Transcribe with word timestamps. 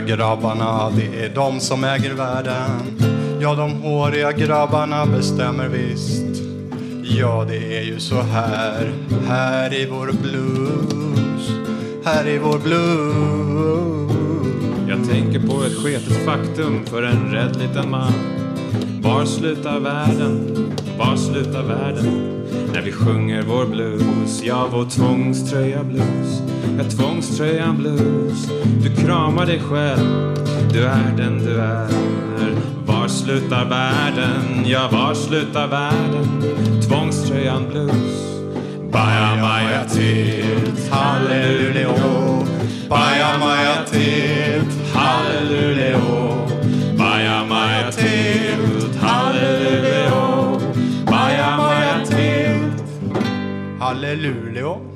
håriga 0.00 0.16
grabbarna, 0.16 0.90
det 0.90 1.24
är 1.24 1.34
de 1.34 1.60
som 1.60 1.84
äger 1.84 2.14
världen. 2.14 2.80
Ja, 3.40 3.54
de 3.54 3.70
håriga 3.70 4.32
grabbarna 4.32 5.06
bestämmer 5.06 5.68
visst. 5.68 6.42
Ja, 7.02 7.44
det 7.48 7.78
är 7.78 7.82
ju 7.82 8.00
så 8.00 8.20
här, 8.20 8.92
här 9.28 9.74
i 9.74 9.86
vår 9.90 10.12
blues, 10.22 11.50
här 12.04 12.28
i 12.28 12.38
vår 12.38 12.58
blues. 12.58 14.12
Jag 14.88 15.08
tänker 15.08 15.40
på 15.40 15.64
ett 15.64 15.76
sketet 15.84 16.24
faktum 16.24 16.86
för 16.86 17.02
en 17.02 17.32
rädd 17.32 17.56
liten 17.56 17.90
man. 17.90 18.12
Var 19.02 19.24
slutar 19.24 19.80
världen? 19.80 20.56
Var 20.98 21.16
slutar 21.16 21.62
världen? 21.62 22.06
När 22.72 22.82
vi 22.82 22.92
sjunger 22.92 23.42
vår 23.42 23.66
blues, 23.66 24.42
ja 24.42 24.68
vår 24.72 24.84
tvångströja 24.84 25.84
blues. 25.84 26.49
Ja, 26.78 26.84
tvångströjan 26.84 27.76
blues. 27.76 28.48
Du 28.82 29.04
kramar 29.04 29.46
dig 29.46 29.60
själv, 29.60 30.34
du 30.72 30.84
är 30.84 31.16
den 31.16 31.44
du 31.44 31.60
är. 31.60 31.88
Var 32.86 33.08
slutar 33.08 33.64
världen? 33.64 34.64
Ja, 34.66 34.88
var 34.92 35.14
slutar 35.14 35.66
världen? 35.68 36.42
Tvångströjan 36.88 37.68
blues. 37.70 38.30
Baja 38.92 39.36
maja 39.40 39.84
tilt, 39.84 40.90
halleluja. 40.90 41.88
Bajamaja 42.88 43.84
tilt, 43.90 44.94
halleluja. 44.94 46.00
Bajamaja 46.98 47.92
tilt, 47.92 48.96
halleluja. 49.00 50.10
Bajamaja 51.06 52.06
tilt, 52.06 52.84
halleluja. 53.78 54.89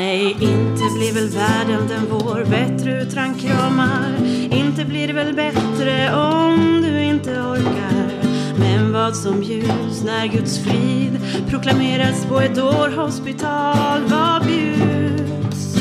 Nej, 0.00 0.36
inte 0.40 0.84
blir 0.96 1.12
väl 1.14 1.28
världen 1.28 1.88
den 1.88 2.06
vår 2.10 2.44
bättre 2.44 3.02
utan 3.02 3.34
kramar. 3.34 4.14
Inte 4.50 4.84
blir 4.84 5.06
det 5.06 5.12
väl 5.12 5.34
bättre 5.34 6.14
om 6.14 6.82
du 6.82 7.02
inte 7.02 7.30
orkar. 7.30 8.10
Men 8.58 8.92
vad 8.92 9.16
som 9.16 9.42
ljus 9.42 10.04
när 10.04 10.26
Guds 10.26 10.58
frid 10.58 11.20
proklameras 11.48 12.26
på 12.26 12.40
ett 12.40 12.54
dårhospital. 12.54 14.00
Vad 14.06 14.46
bjuds? 14.46 15.74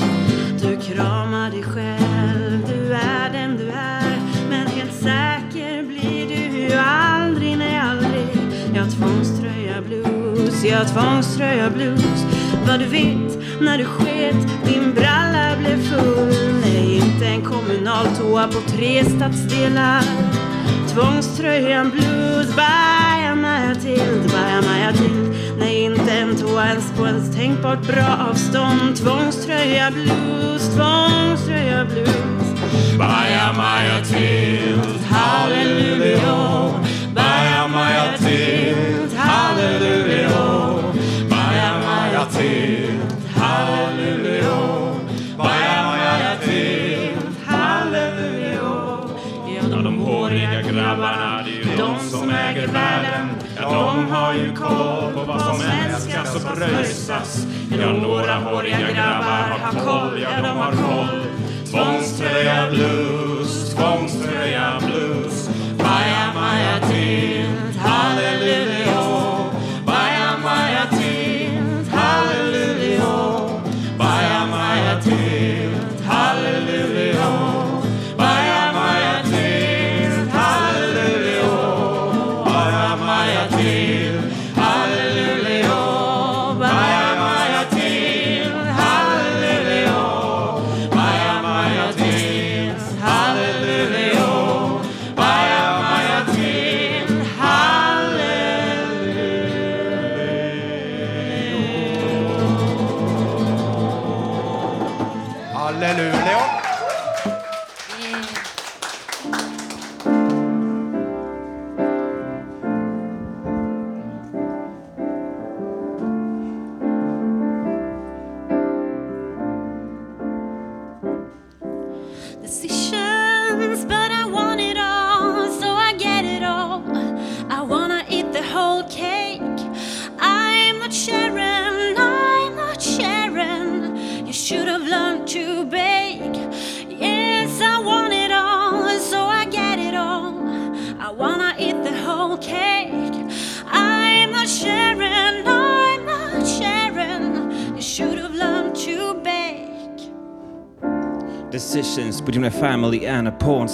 Du 0.61 0.78
kramar 0.78 1.52
dig 1.52 1.64
själv, 1.64 2.67
du 2.67 2.94
är 2.94 3.30
den 3.33 3.58
du 3.58 3.70
är. 3.70 4.20
Men 4.50 4.67
helt 4.67 4.94
säker 4.94 5.83
blir 5.83 6.28
du 6.28 6.59
ju 6.59 6.73
aldrig, 6.73 7.58
nej 7.58 7.80
aldrig. 7.80 8.28
Jag 8.76 8.92
tvångströja 8.92 9.81
blues, 9.81 10.64
jag 10.64 10.88
tvångströja 10.88 11.70
blues. 11.70 12.26
Vad 12.67 12.80
du 12.80 12.86
vet 12.86 13.39
när 13.61 13.77
du 13.77 13.85
sket, 13.85 14.35
din 14.65 14.93
bralla 14.93 15.55
blev 15.57 15.89
full. 15.89 16.61
Nej, 16.61 16.95
inte 16.95 17.25
en 17.25 17.41
kommunal 17.41 18.05
toa 18.17 18.47
på 18.47 18.61
tre 18.71 19.05
stadsdelar. 19.05 20.03
Tvångströjan 20.93 21.89
blues, 21.89 22.55
baja 22.55 23.35
maja 23.35 23.75
till, 23.75 24.31
bajamaja 24.33 24.93
till. 24.93 25.33
Nej, 25.59 25.83
inte 25.83 26.11
en 26.11 26.35
toa 26.37 26.67
ens 26.69 26.91
på 26.97 27.05
ens 27.05 27.35
tänkbart 27.35 27.87
bra 27.87 28.27
avstånd. 28.30 28.95
Tvångströja 28.95 29.91
blues, 29.91 30.75
tvångströja 30.75 31.85
blues. 31.85 32.59
Baja 32.97 33.53
maja 33.57 34.05
tilt, 34.05 35.05
halleluja. 35.09 36.71
Baja 37.15 37.67
maja 37.67 38.17
tilt, 38.17 39.13
halleluja. 39.17 40.30
Bajamaja 41.30 42.25
tilt, 42.25 42.39
till. 42.39 42.78
Som 52.30 52.38
äger 52.38 52.67
världen. 52.67 53.30
Ja, 53.56 53.70
de 53.70 54.12
har 54.12 54.34
ju 54.34 54.56
koll 54.56 55.14
på 55.14 55.23
vad 55.23 55.42
som 55.42 55.62
älskas 55.62 56.36
och 56.36 56.56
pröjsas. 56.56 57.45
Ja, 57.80 57.92
några 57.92 58.34
håriga 58.34 58.80
grabbar 58.80 59.60
har 59.62 59.86
koll, 59.86 60.22
ja, 60.22 60.30
de 60.42 60.58
har 60.58 60.72
koll. 60.72 61.26
Tvångströja 61.72 62.70
blues, 62.72 63.76
tvångströja 63.76 64.80
blues. 64.80 65.50
Bajamaja 65.78 66.80
tilt, 66.90 67.78
halleluja. 67.78 68.39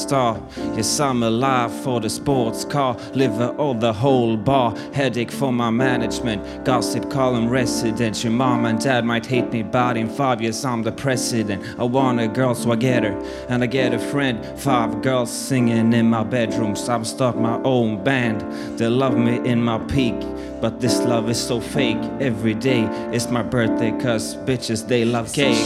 Star. 0.06 0.40
Your 0.76 0.84
summer 0.84 1.30
life 1.30 1.72
for 1.84 2.00
the 2.00 2.10
sports 2.10 2.64
car. 2.64 2.96
Liver 3.14 3.52
of 3.58 3.80
the 3.80 3.92
whole 3.92 4.38
bar. 4.38 4.76
Headache 4.94 5.32
for 5.32 5.52
my 5.52 5.72
management. 5.72 6.40
Gossip 6.64 7.10
column 7.10 7.50
resident. 7.50 8.24
Your 8.24 8.34
mom 8.34 8.66
and 8.66 8.80
dad 8.80 9.04
might 9.04 9.26
hate 9.26 9.52
me, 9.52 9.64
but 9.64 9.98
in 9.98 10.08
five 10.08 10.42
years 10.42 10.64
I'm 10.64 10.84
the 10.84 10.92
president. 10.92 11.64
I 11.80 11.84
want 11.84 12.20
a 12.20 12.28
girl, 12.28 12.54
so 12.54 12.72
I 12.72 12.76
get 12.76 13.04
her. 13.04 13.16
And 13.50 13.64
I 13.64 13.68
get 13.68 13.94
a 13.94 14.00
friend. 14.00 14.36
Five 14.60 15.02
girls 15.02 15.32
singing 15.32 15.94
in 15.94 16.10
my 16.10 16.24
bedroom. 16.24 16.76
So 16.76 16.94
I've 16.94 17.08
start 17.08 17.38
my 17.38 17.60
own 17.64 18.04
band. 18.04 18.42
They 18.78 18.88
love 18.88 19.18
me 19.18 19.36
in 19.50 19.63
my 19.63 19.80
peak. 19.96 20.19
But 20.62 20.81
this 20.81 21.00
love 21.00 21.30
is 21.30 21.42
so 21.42 21.60
fake. 21.60 22.04
Every 22.19 22.54
day 22.54 22.84
it's 23.12 23.30
my 23.30 23.44
birthday, 23.44 23.92
cause 24.04 24.36
bitches 24.48 24.88
they 24.88 25.04
love 25.06 25.34
cake. 25.34 25.63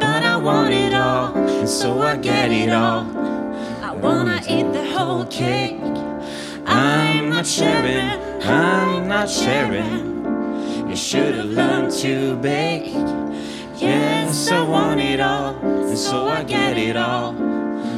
But 0.00 0.22
I 0.22 0.36
want 0.36 0.72
it 0.72 0.94
all, 0.94 1.34
And 1.34 1.68
so 1.68 2.00
I 2.00 2.16
get 2.16 2.52
it 2.52 2.70
all. 2.70 3.17
I 3.98 4.00
wanna 4.00 4.40
eat 4.48 4.72
the 4.72 4.84
whole 4.92 5.24
cake. 5.24 5.80
I'm 6.64 7.30
not 7.30 7.44
sharing, 7.44 8.08
I'm 8.44 9.08
not 9.08 9.28
sharing. 9.28 10.88
You 10.88 10.94
should 10.94 11.34
have 11.34 11.46
learned 11.46 11.90
to 12.02 12.36
bake. 12.36 12.92
Yes, 13.74 14.52
I 14.52 14.62
want 14.62 15.00
it 15.00 15.18
all, 15.18 15.56
and 15.64 15.98
so 15.98 16.28
I 16.28 16.44
get 16.44 16.78
it 16.78 16.96
all. 16.96 17.34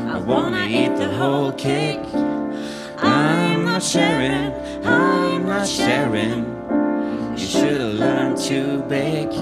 I 0.08 0.16
wanna 0.16 0.68
eat 0.70 0.96
the 0.96 1.08
whole 1.08 1.52
cake. 1.52 2.06
I'm 2.96 3.66
not 3.66 3.82
sharing, 3.82 4.54
I'm 4.82 5.44
not 5.44 5.68
sharing. 5.68 6.46
You 7.36 7.46
should 7.46 7.78
have 7.78 7.92
learned 7.92 8.38
to 8.48 8.82
bake. 8.88 9.36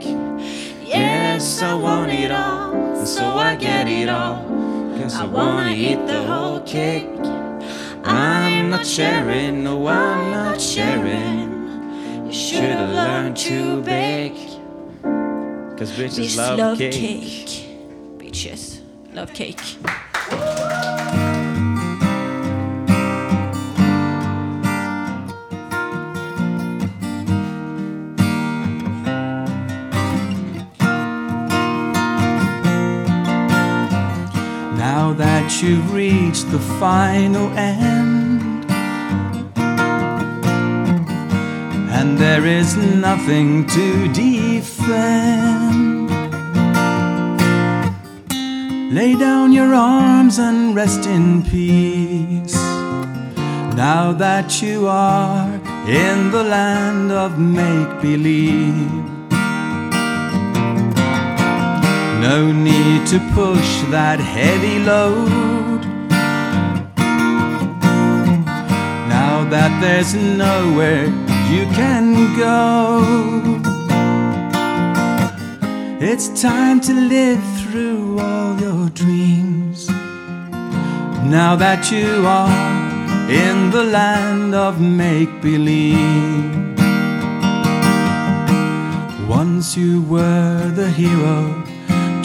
Yes, 0.00 1.62
I 1.62 1.74
want 1.74 2.12
it 2.12 2.30
all, 2.30 2.74
and 2.98 3.06
so 3.06 3.24
I 3.24 3.56
get 3.56 3.88
it 3.88 4.08
all. 4.08 4.44
Cause 4.98 5.14
I 5.16 5.24
wanna 5.24 5.72
eat 5.72 6.06
the 6.06 6.22
whole 6.22 6.60
cake. 6.60 7.08
I'm 8.04 8.70
not 8.70 8.86
sharing, 8.86 9.64
no, 9.64 9.86
I'm 9.86 10.30
not 10.30 10.60
sharing. 10.60 12.26
You 12.26 12.32
should 12.32 12.62
have 12.62 12.90
learned 12.90 13.36
to 13.38 13.82
bake. 13.82 14.34
Cause 15.78 15.92
bitches 15.92 16.18
Bitch 16.18 16.36
love, 16.36 16.58
love 16.58 16.78
cake. 16.78 16.92
cake. 16.92 17.68
Bitches 18.18 18.80
love 19.12 19.32
cake. 19.34 19.60
You've 35.62 35.92
reached 35.92 36.50
the 36.50 36.58
final 36.58 37.48
end, 37.56 38.64
and 41.90 42.18
there 42.18 42.44
is 42.44 42.76
nothing 42.76 43.64
to 43.66 44.12
defend, 44.12 46.10
lay 48.92 49.14
down 49.14 49.52
your 49.52 49.72
arms 49.74 50.38
and 50.38 50.74
rest 50.74 51.06
in 51.06 51.42
peace. 51.44 52.56
Now 53.74 54.12
that 54.12 54.60
you 54.60 54.88
are 54.88 55.48
in 55.86 56.30
the 56.30 56.42
land 56.42 57.12
of 57.12 57.38
make 57.38 58.00
believe. 58.02 59.10
No 62.20 62.52
need 62.52 63.06
to 63.08 63.18
push 63.34 63.82
that 63.90 64.20
heavy 64.20 64.78
load. 64.80 65.51
That 69.52 69.82
there's 69.82 70.14
nowhere 70.14 71.04
you 71.52 71.66
can 71.76 72.14
go, 72.38 73.60
it's 76.00 76.40
time 76.40 76.80
to 76.80 76.94
live 76.94 77.42
through 77.60 78.18
all 78.18 78.58
your 78.58 78.88
dreams. 78.90 79.90
Now 81.28 81.54
that 81.56 81.92
you 81.92 82.24
are 82.26 82.48
in 83.30 83.70
the 83.70 83.84
land 83.84 84.54
of 84.54 84.80
make 84.80 85.42
believe. 85.42 86.78
Once 89.28 89.76
you 89.76 90.00
were 90.04 90.72
the 90.74 90.88
hero 90.88 91.62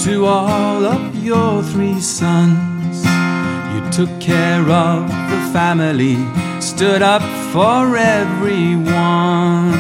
to 0.06 0.26
all 0.26 0.86
of 0.86 1.14
your 1.22 1.62
three 1.62 2.00
sons. 2.00 3.04
You 3.74 3.82
took 3.92 4.22
care 4.22 4.62
of 4.70 5.10
the 5.10 5.42
family, 5.52 6.16
stood 6.68 7.02
up 7.02 7.22
for 7.54 7.96
everyone, 7.96 9.72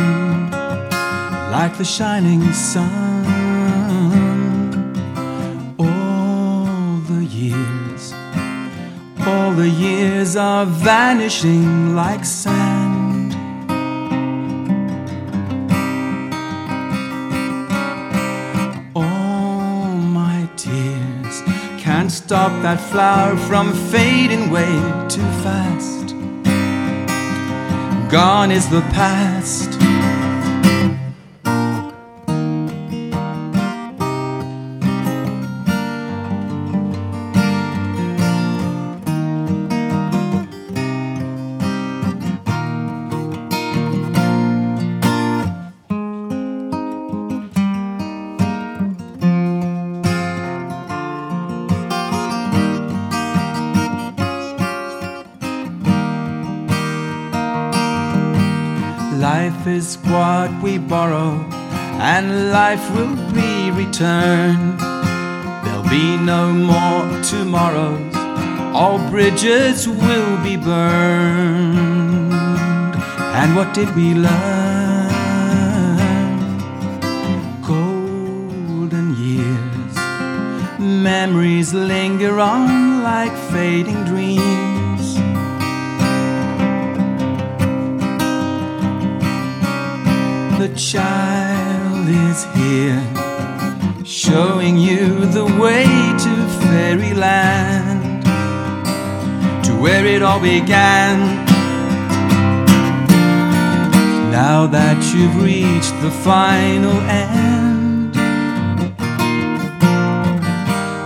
like 1.51 1.77
the 1.77 1.83
shining 1.83 2.41
sun. 2.53 3.25
All 5.77 7.01
the 7.11 7.25
years, 7.25 8.13
all 9.27 9.51
the 9.51 9.67
years 9.69 10.37
are 10.37 10.65
vanishing 10.65 11.93
like 11.93 12.23
sand. 12.23 13.35
All 18.95 19.89
my 20.21 20.49
tears 20.55 21.41
can't 21.83 22.11
stop 22.11 22.51
that 22.61 22.79
flower 22.79 23.35
from 23.35 23.73
fading 23.91 24.49
way 24.49 24.71
too 25.09 25.29
fast. 25.43 26.06
Gone 28.09 28.51
is 28.51 28.69
the 28.69 28.79
past. 28.93 29.86
We 60.61 60.77
borrow, 60.77 61.39
and 61.99 62.51
life 62.51 62.85
will 62.95 63.15
be 63.33 63.71
returned. 63.71 64.79
There'll 65.63 65.89
be 65.89 66.17
no 66.17 66.51
more 66.53 67.05
tomorrows, 67.23 68.15
all 68.73 68.99
bridges 69.09 69.87
will 69.87 70.37
be 70.43 70.57
burned. 70.57 72.33
And 73.39 73.55
what 73.55 73.73
did 73.73 73.89
we 73.95 74.13
learn? 74.13 75.09
Golden 77.61 79.15
years, 79.15 79.95
memories 80.79 81.73
linger 81.73 82.39
on 82.39 83.03
like 83.03 83.35
fading 83.51 84.03
dreams. 84.05 84.46
Child 90.77 92.07
is 92.07 92.43
here, 92.53 93.01
showing 94.05 94.77
you 94.77 95.25
the 95.25 95.45
way 95.59 95.85
to 95.85 96.33
fairyland, 96.61 98.23
to 99.65 99.71
where 99.73 100.05
it 100.05 100.21
all 100.21 100.39
began. 100.39 101.45
Now 104.29 104.67
that 104.67 105.03
you've 105.15 105.41
reached 105.41 105.99
the 106.03 106.11
final 106.11 106.93
end, 107.09 108.15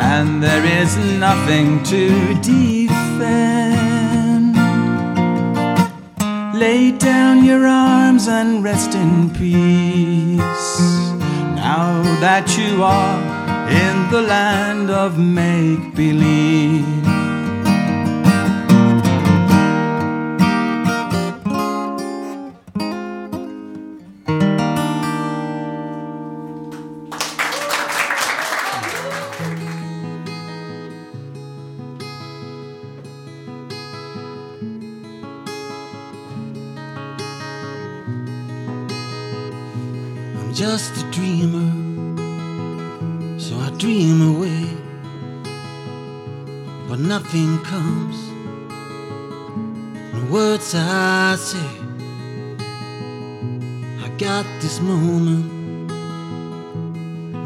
and 0.02 0.44
there 0.44 0.66
is 0.82 0.98
nothing 1.18 1.82
to 1.84 2.10
defend. 2.42 3.91
Lay 6.62 6.92
down 6.92 7.44
your 7.44 7.66
arms 7.66 8.28
and 8.28 8.64
rest 8.64 8.94
in 8.94 9.32
peace. 9.32 10.78
Now 11.58 12.04
that 12.20 12.56
you 12.56 12.84
are 12.84 13.20
in 13.68 14.12
the 14.12 14.22
land 14.22 14.92
of 14.92 15.18
make 15.18 15.96
believe. 15.96 17.01
This 54.72 54.80
moment 54.80 55.92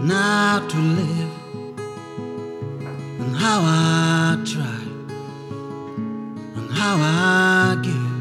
now 0.05 0.59
to 0.67 0.77
live, 0.77 1.33
and 3.19 3.35
how 3.35 3.59
I 3.63 4.37
try, 4.45 4.81
and 6.57 6.69
how 6.79 6.95
I 7.01 7.77
give. 7.85 8.11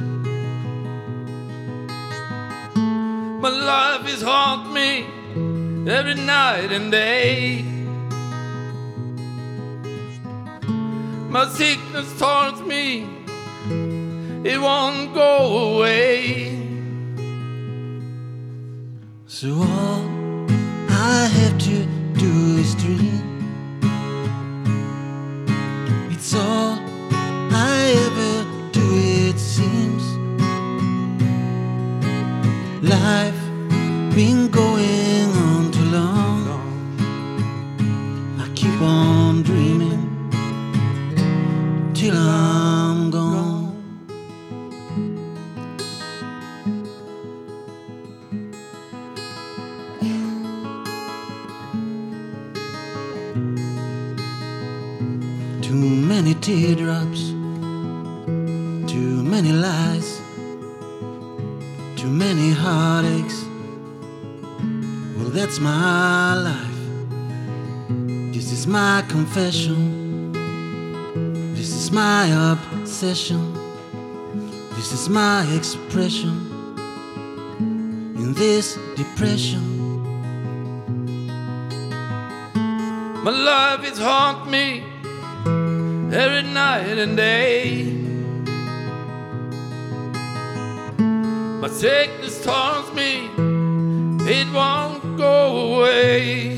My 3.42 3.50
life 3.50 4.08
is 4.14 4.22
haunt 4.22 4.72
me 4.72 4.90
every 5.96 6.14
night 6.14 6.72
and 6.72 6.90
day. 6.90 7.03
Too 55.74 55.90
many 55.90 56.34
teardrops, 56.34 57.30
too 58.86 59.24
many 59.24 59.50
lies, 59.50 60.20
too 61.96 62.06
many 62.06 62.52
heartaches. 62.52 63.44
Well, 65.16 65.30
that's 65.30 65.58
my 65.58 66.36
life. 66.36 66.78
This 68.32 68.52
is 68.52 68.68
my 68.68 69.02
confession. 69.08 70.32
This 71.56 71.74
is 71.74 71.90
my 71.90 72.26
obsession. 72.52 73.52
This 74.76 74.92
is 74.92 75.08
my 75.08 75.44
expression 75.56 76.36
in 78.16 78.32
this 78.34 78.78
depression. 78.94 79.64
My 83.24 83.32
love, 83.32 83.84
it 83.84 83.98
haunted 83.98 84.52
me 84.52 84.93
every 86.14 86.44
night 86.44 86.96
and 86.96 87.16
day. 87.16 87.82
My 91.60 91.68
sickness 91.68 92.44
taunts 92.44 92.92
me, 92.92 93.26
it 94.30 94.52
won't 94.52 95.16
go 95.16 95.74
away. 95.74 96.53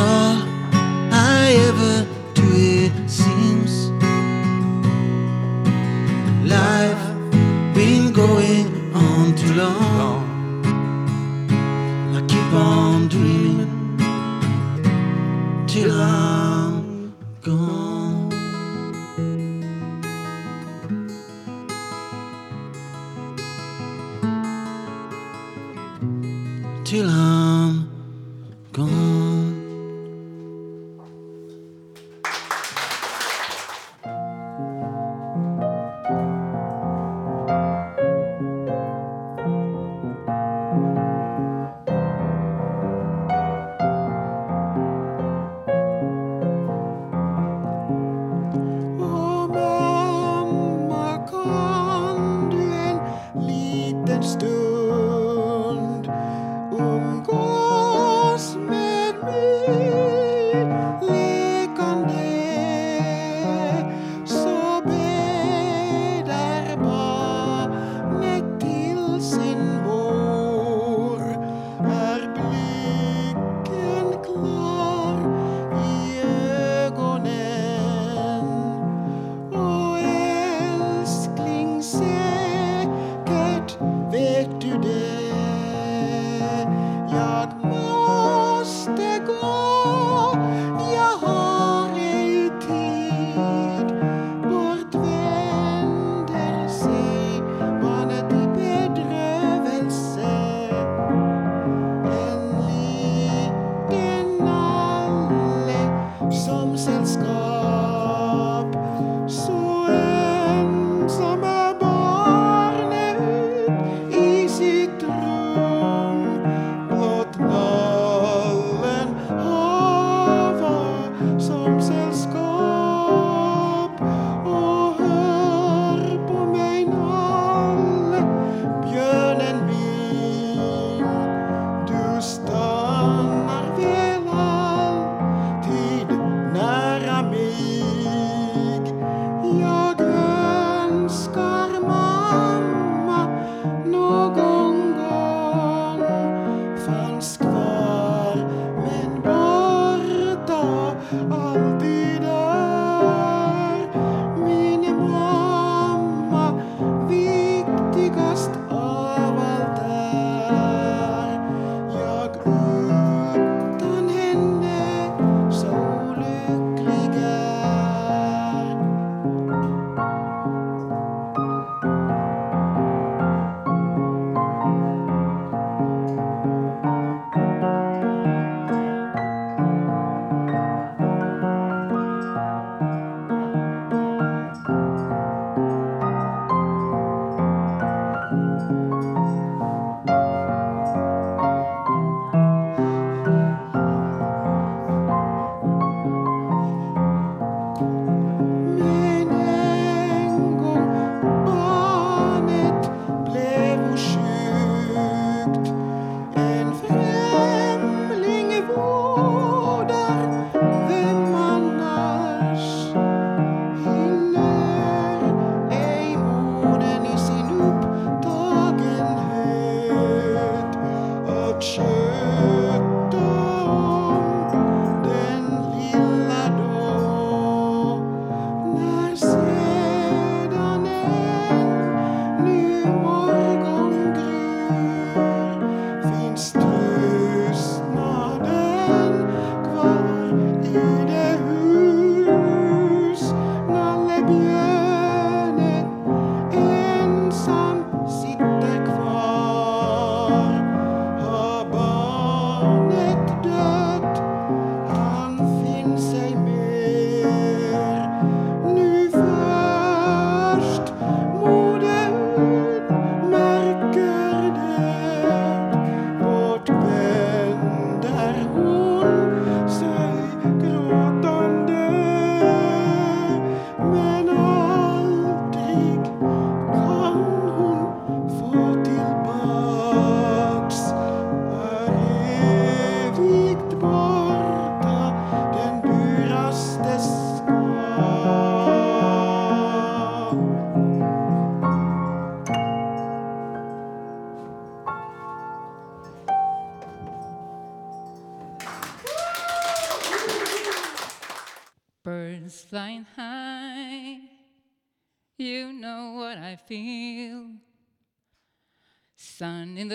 all 0.00 0.36
I 1.12 1.42
ever 1.68 1.94
do, 2.34 2.46
it 2.82 2.94
seems. 3.08 3.90
Life 6.56 7.04
been 7.74 8.12
going 8.12 8.66
on 8.94 9.34
too 9.40 9.54
long. 9.54 10.18
I 12.16 12.20
keep 12.32 12.52
on. 12.52 12.99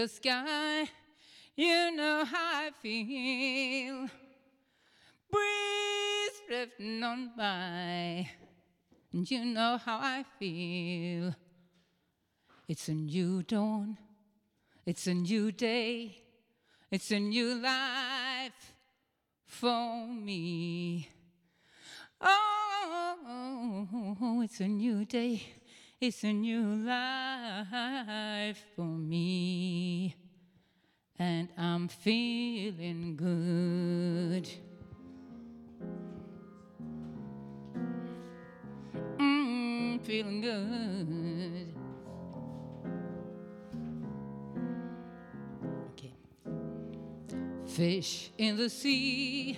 Sky. 0.07 0.89
You 1.55 1.95
know 1.95 2.25
how 2.25 2.65
I 2.65 2.71
feel. 2.81 4.09
Breeze 5.31 6.41
drifting 6.47 7.03
on 7.03 7.31
by. 7.37 8.29
And 9.13 9.29
you 9.29 9.45
know 9.45 9.77
how 9.77 9.99
I 10.01 10.25
feel. 10.39 11.35
It's 12.67 12.89
a 12.89 12.93
new 12.93 13.43
dawn. 13.43 13.97
It's 14.85 15.07
a 15.07 15.13
new 15.13 15.51
day. 15.51 16.21
It's 16.91 17.11
a 17.11 17.19
new 17.19 17.55
life 17.55 18.73
for 19.45 20.07
me. 20.07 21.09
Oh, 22.21 24.41
it's 24.43 24.59
a 24.59 24.67
new 24.67 25.05
day. 25.05 25.43
It's 26.07 26.23
a 26.23 26.31
new 26.31 26.61
life 26.85 28.63
for 28.75 28.85
me. 28.85 30.15
And 31.17 31.49
I'm 31.57 31.87
feeling 31.87 33.15
good. 33.15 34.47
Mm, 39.17 39.99
feeling 40.05 40.41
good. 40.41 41.73
Okay. 45.93 46.13
Fish 47.65 48.29
in 48.37 48.57
the 48.57 48.69
sea, 48.69 49.57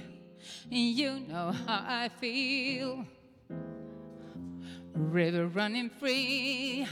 and 0.71 0.79
you 0.79 1.19
know 1.27 1.51
how 1.51 1.83
I 1.85 2.07
feel. 2.07 3.05
River 4.97 5.47
running 5.47 5.89
free, 5.89 6.87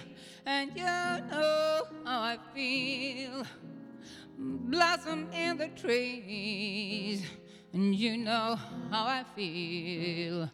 and 0.45 0.71
you 0.75 0.83
know 0.83 1.81
how 2.05 2.21
I 2.21 2.37
feel. 2.53 3.43
Blossom 4.37 5.29
in 5.33 5.57
the 5.57 5.69
trees, 5.69 7.25
and 7.73 7.95
you 7.95 8.17
know 8.17 8.57
how 8.91 9.05
I 9.05 9.23
feel. 9.35 10.51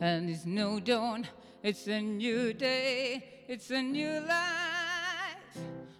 And 0.00 0.28
it's 0.28 0.44
no 0.44 0.80
dawn, 0.80 1.28
it's 1.62 1.86
a 1.86 2.00
new 2.00 2.52
day, 2.52 3.44
it's 3.46 3.70
a 3.70 3.82
new 3.82 4.20
life 4.20 5.58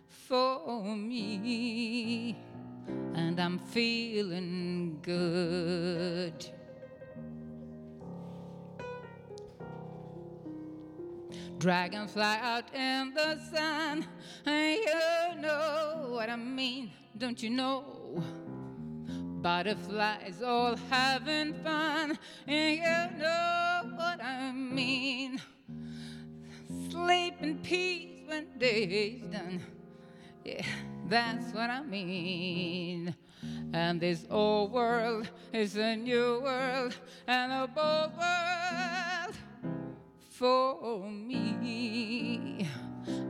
for 0.08 0.96
me. 0.96 2.36
And 3.14 3.38
I'm 3.38 3.58
feeling 3.58 4.98
good. 5.02 6.59
Dragonfly 11.60 12.22
out 12.22 12.74
in 12.74 13.12
the 13.12 13.38
sun, 13.52 14.06
and 14.46 14.78
you 14.78 15.42
know 15.42 16.06
what 16.08 16.30
I 16.30 16.36
mean, 16.36 16.90
don't 17.18 17.42
you 17.42 17.50
know? 17.50 18.24
Butterflies 19.42 20.40
all 20.42 20.74
having 20.88 21.52
fun, 21.62 22.18
and 22.46 22.76
you 22.76 23.18
know 23.22 23.92
what 23.94 24.24
I 24.24 24.52
mean. 24.52 25.38
Sleep 26.88 27.34
in 27.40 27.58
peace 27.58 28.26
when 28.26 28.46
day's 28.56 29.20
done. 29.30 29.60
Yeah, 30.46 30.64
that's 31.10 31.52
what 31.52 31.68
I 31.68 31.82
mean. 31.82 33.14
And 33.74 34.00
this 34.00 34.24
old 34.30 34.72
world 34.72 35.28
is 35.52 35.76
a 35.76 35.94
new 35.94 36.40
world, 36.42 36.96
and 37.26 37.52
a 37.52 37.66
bold 37.66 38.16
world 38.16 39.36
for 40.40 41.02
me. 41.10 42.66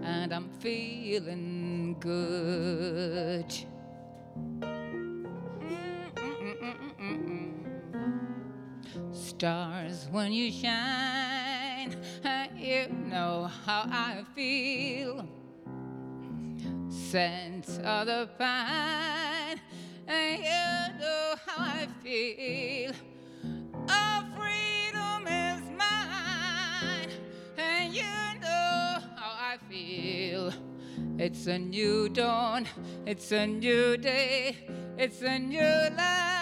And 0.05 0.33
I'm 0.33 0.49
feeling 0.61 1.97
good. 1.99 3.53
Stars, 9.11 10.07
when 10.13 10.33
you 10.33 10.53
shine, 10.53 11.97
you 12.57 12.87
know 12.89 13.51
how 13.67 13.87
I 13.91 14.25
feel. 14.37 15.27
Scent 16.89 17.69
of 17.85 18.07
the 18.07 18.29
pine, 18.39 19.61
you 20.07 21.01
know 21.01 21.35
how 21.45 21.59
I 21.59 21.89
feel. 22.05 22.93
Feel. 29.71 30.53
It's 31.19 31.47
a 31.47 31.59
new 31.59 32.09
dawn, 32.09 32.67
it's 33.07 33.31
a 33.31 33.47
new 33.47 33.97
day, 33.97 34.57
it's 34.99 35.23
a 35.23 35.39
new 35.39 35.61
life. 35.97 36.41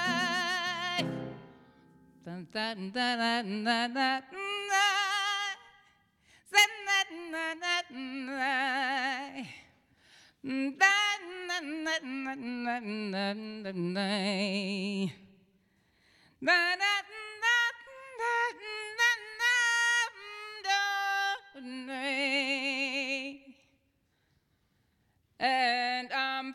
And 25.41 26.13
I'm 26.13 26.55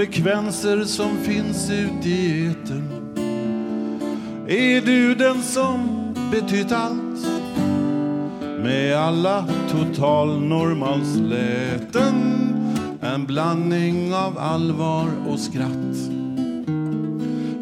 frekvenser 0.00 0.84
som 0.84 1.16
finns 1.16 1.70
ut 1.70 2.06
i 2.06 2.46
etern. 2.46 2.88
Är 4.48 4.80
du 4.80 5.14
den 5.14 5.42
som 5.42 5.80
betytt 6.32 6.72
allt? 6.72 7.26
Med 8.62 8.96
alla 8.96 9.48
totalnormalsläten 9.70 12.14
En 13.00 13.26
blandning 13.26 14.14
av 14.14 14.38
allvar 14.38 15.08
och 15.28 15.38
skratt. 15.38 15.96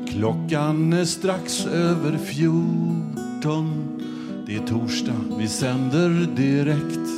Klockan 0.09 0.93
är 0.93 1.05
strax 1.05 1.67
över 1.67 2.19
fjorton. 2.19 4.01
Det 4.47 4.57
är 4.57 4.67
torsdag, 4.67 5.21
vi 5.39 5.49
sänder 5.49 6.27
direkt. 6.37 7.09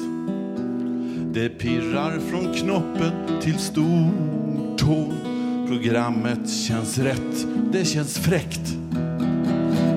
Det 1.33 1.49
pirrar 1.49 2.19
från 2.19 2.55
knoppen 2.55 3.13
till 3.41 3.59
ton. 4.81 5.67
Programmet 5.69 6.51
känns 6.51 6.99
rätt, 6.99 7.47
det 7.73 7.85
känns 7.85 8.19
fräckt. 8.19 8.77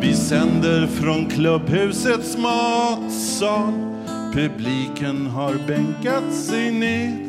Vi 0.02 0.14
sänder 0.14 0.88
från 0.88 1.26
klubbhusets 1.26 2.38
matsal. 2.38 3.74
Publiken 4.34 5.28
har 5.28 5.56
bänkat 5.68 6.34
sig 6.34 6.72
ner 6.72 7.24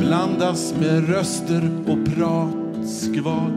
Blandas 0.00 0.74
med 0.80 1.08
röster 1.08 1.70
och 1.86 2.14
pratskval. 2.14 3.52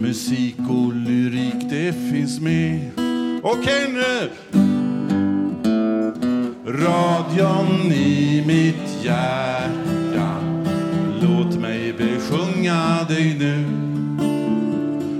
Musik 0.00 0.56
och 0.58 0.94
lyrik, 0.94 1.70
det 1.70 1.92
finns 1.92 2.40
med 2.40 2.90
Okej 3.42 3.92
nu! 3.92 4.30
Radion 6.66 7.92
i 7.92 8.44
mitt 8.46 9.04
hjärta 9.04 10.01
besjunga 12.62 13.04
dig 13.08 13.36
nu. 13.38 13.64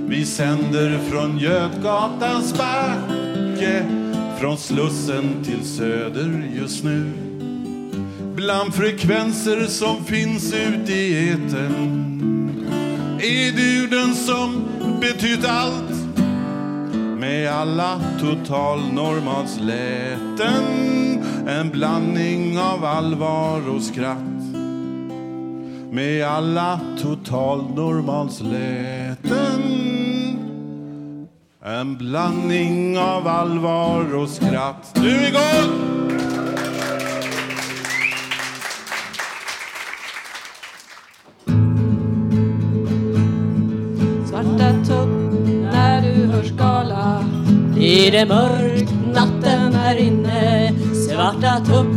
Vi 0.07 0.25
sänder 0.25 0.99
från 1.09 1.37
Götgatans 1.37 2.57
backe 2.57 3.85
Från 4.39 4.57
Slussen 4.57 5.43
till 5.43 5.65
Söder 5.65 6.51
just 6.55 6.83
nu. 6.83 7.11
Bland 8.35 8.73
frekvenser 8.73 9.67
som 9.67 10.05
finns 10.05 10.53
ute 10.53 10.93
i 10.93 11.29
etern 11.29 12.09
Är 13.19 13.51
du 13.51 13.87
den 13.87 14.15
som 14.15 14.65
betytt 15.01 15.45
allt 15.45 16.17
Med 17.19 17.51
alla 17.51 18.01
totalnormalsläten 18.19 20.63
En 21.47 21.69
blandning 21.69 22.59
av 22.59 22.85
allvar 22.85 23.69
och 23.69 23.83
skratt 23.83 24.42
med 25.93 26.27
alla 26.27 26.79
totalnormalsläten 27.01 29.61
En 31.65 31.97
blandning 31.97 32.97
av 32.97 33.27
allvar 33.27 34.15
och 34.15 34.29
skratt 34.29 34.91
Nu 34.95 35.09
är 35.09 35.19
vi 35.19 35.27
igång! 35.27 35.39
Svarta 44.29 44.73
tupp, 44.85 45.09
när 45.71 46.01
du 46.01 46.25
hör 46.25 46.43
skala 46.43 47.23
blir 47.73 48.11
det 48.11 48.25
mörkt 48.25 48.93
natten 49.13 49.73
här 49.73 49.95
inne. 49.95 50.73
Svarta 51.09 51.59
tupp, 51.65 51.87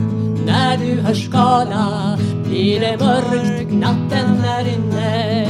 när 0.47 0.77
du 0.77 1.01
hör 1.01 1.15
skala 1.15 2.19
blir 2.49 2.81
det 2.81 2.97
mörkt 3.01 3.73
natten 3.73 4.45
är 4.45 4.69
inne. 4.75 5.49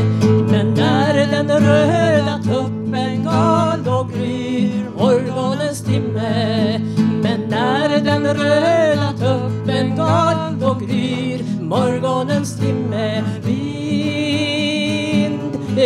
Men 0.51 0.75
när 0.75 1.27
den 1.31 1.49
röda 1.49 2.39
tuppen 2.43 3.25
gal 3.25 3.85
då 3.85 4.09
gryr 4.15 4.87
morgonens 4.99 5.85
timme. 5.85 6.81
Men 7.23 7.41
när 7.49 8.01
den 8.01 8.27
röda 8.27 9.13
tuppen 9.13 9.97
gal 9.97 10.59
då 10.61 10.75
gryr 10.75 11.45
morgonens 11.61 12.59
timme. 12.61 13.25
Vind, 13.43 14.73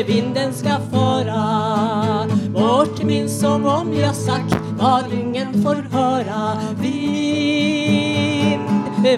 vinden 0.07 0.53
ska 0.53 0.71
fara 0.93 2.27
bort 2.53 3.03
min 3.03 3.29
sång 3.29 3.65
om 3.65 3.95
jag 3.95 4.15
sagt 4.15 4.57
vad 4.79 5.05
ingen 5.13 5.63
får 5.63 5.77
höra. 5.93 6.59
Vind, 6.81 7.90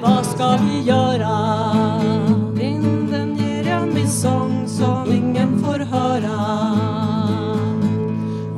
vad 0.02 0.26
ska 0.26 0.56
vi 0.56 0.82
göra? 0.82 1.54
Vinden 2.54 3.36
ger 3.36 3.70
jag 3.70 3.88
min 3.94 4.08
sång 4.08 4.68
som 4.68 5.12
ingen 5.12 5.64
får 5.64 5.78
höra. 5.78 6.38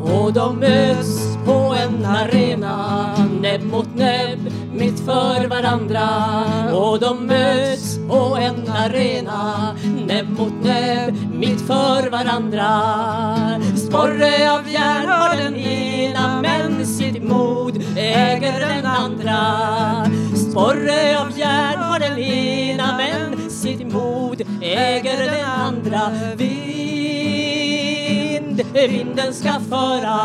Och 0.03 0.33
de 0.33 0.57
möts 0.57 1.37
på 1.45 1.75
en 1.85 2.05
arena 2.05 3.11
näbb 3.41 3.63
mot 3.65 3.95
näbb 3.95 4.53
mitt 4.73 5.01
för 5.01 5.49
varandra 5.49 6.09
och 6.73 7.01
de 7.01 7.27
möts 7.27 7.99
på 8.09 8.37
en 8.41 8.69
arena 8.69 9.77
näbb 10.07 10.39
mot 10.39 10.53
näbb 10.63 11.15
mitt 11.33 11.61
för 11.61 12.11
varandra 12.11 12.69
Sporre 13.77 14.53
av 14.53 14.69
järn 14.69 15.09
har 15.09 15.37
den 15.37 15.57
ena 15.57 16.43
men 16.43 16.87
sitt 16.87 17.23
mod 17.23 17.83
äger 17.97 18.61
den 18.61 18.87
andra 18.87 19.37
Sporre 20.55 21.19
av 21.19 21.39
järn 21.39 21.79
har 21.79 21.99
den 21.99 22.19
ena 22.19 22.97
men 22.97 23.51
sitt 23.51 23.93
mod 23.93 24.43
äger 24.63 25.19
den 25.25 25.45
andra 25.45 26.11
Vind, 26.37 27.83
vinden 28.73 29.35
ska 29.35 29.53
föra 29.53 30.19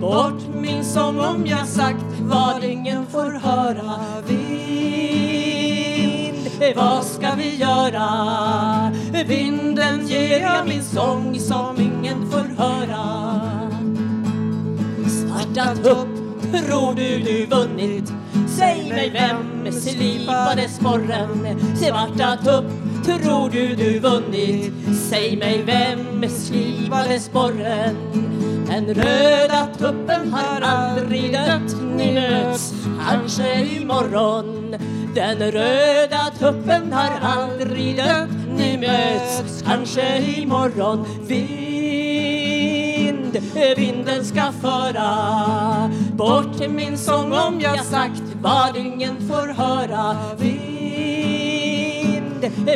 bort 0.00 0.54
min 0.54 0.84
sång 0.84 1.20
om 1.20 1.46
jag 1.46 1.66
sagt 1.66 2.04
vad 2.20 2.64
ingen 2.64 3.06
får 3.06 3.30
höra 3.30 3.94
Vind, 4.26 5.56
vad 6.76 7.04
ska 7.04 7.34
vi 7.36 7.56
göra? 7.56 8.08
Vinden 9.26 10.06
ger 10.06 10.40
jag 10.40 10.68
min 10.68 10.84
sång 10.84 11.38
som 11.38 11.80
ingen 11.80 12.30
får 12.30 12.62
höra 12.62 13.40
Svarta 15.08 15.74
tupp, 15.74 16.08
tror 16.52 16.94
du 16.94 17.18
du 17.18 17.46
vunnit? 17.46 18.12
Säg 19.00 19.10
mig 19.10 19.20
vem 19.20 19.72
slipade 19.72 20.68
sporren? 20.68 21.60
Svarta 21.76 22.36
tupp, 22.36 22.64
tror 23.04 23.50
du 23.50 23.74
du 23.74 23.98
vunnit? 23.98 24.72
Säg 25.10 25.36
mig 25.36 25.62
vem 25.66 26.28
slipade 26.28 27.20
sporren? 27.20 27.96
Den 28.68 28.94
röda 28.94 29.68
tuppen 29.78 30.32
har 30.32 30.60
aldrig 30.60 31.32
dött, 31.32 31.76
ni 31.96 32.12
möts 32.12 32.74
kanske 33.08 33.64
imorgon. 33.64 34.76
Den 35.14 35.38
röda 35.38 36.30
tuppen 36.38 36.92
har 36.92 37.18
aldrig 37.22 37.96
dött, 37.96 38.28
ni 38.56 38.78
möts 38.78 39.62
kanske 39.66 40.18
imorgon. 40.18 41.06
Vind, 41.26 42.20
vinden 43.76 44.24
ska 44.24 44.52
föra 44.60 45.90
bort 46.12 46.68
min 46.68 46.98
sång 46.98 47.32
om 47.32 47.60
jag 47.60 47.84
sagt 47.84 48.29
vad 48.42 48.76
ingen 48.76 49.28
får 49.28 49.48
höra. 49.48 50.16
Vind, 50.38 51.50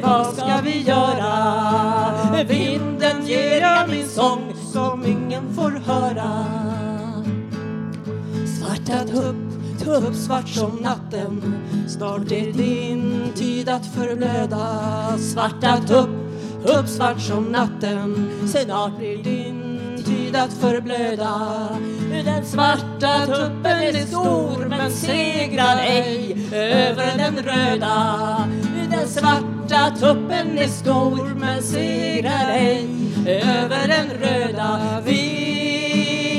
vad 0.03 0.35
ska 0.35 0.61
vi 0.65 0.83
göra? 0.83 2.45
Vinden 2.49 3.27
ger 3.27 3.61
jag 3.61 3.91
min 3.91 4.09
sång 4.09 4.55
som 4.73 5.07
ingen 5.07 5.55
får 5.55 5.71
höra. 5.71 6.45
Svarta 8.59 9.05
tupp, 9.05 9.37
tupp 9.85 10.15
svart 10.15 10.49
som 10.49 10.77
natten 10.77 11.55
Snart 11.89 12.33
är 12.33 12.53
din 12.53 13.33
tid 13.35 13.69
att 13.69 13.87
förblöda 13.87 14.69
Svarta 15.19 15.77
tupp, 15.77 16.11
tupp 16.67 16.89
svart 16.89 17.21
som 17.21 17.45
natten 17.45 18.31
Snart 18.47 18.99
blir 18.99 19.23
din 19.23 19.64
tid 20.35 20.43
att 20.43 20.53
förblöda. 20.53 21.69
Den 22.25 22.45
svarta 22.45 23.27
tuppen 23.27 23.83
är 23.83 24.07
stor 24.07 24.67
men 24.69 24.91
segrar 24.91 25.79
ej 25.87 26.49
över 26.53 27.19
den 27.19 27.37
röda. 27.37 28.49
Den 28.91 29.09
svarta 29.09 29.91
tuppen 30.01 30.59
är 30.59 30.69
stor 30.69 31.35
men 31.35 31.63
segrar 31.63 32.51
ej 32.51 32.89
över 33.27 33.89
den 33.89 34.11
röda. 34.21 35.01
Vind, 35.05 36.35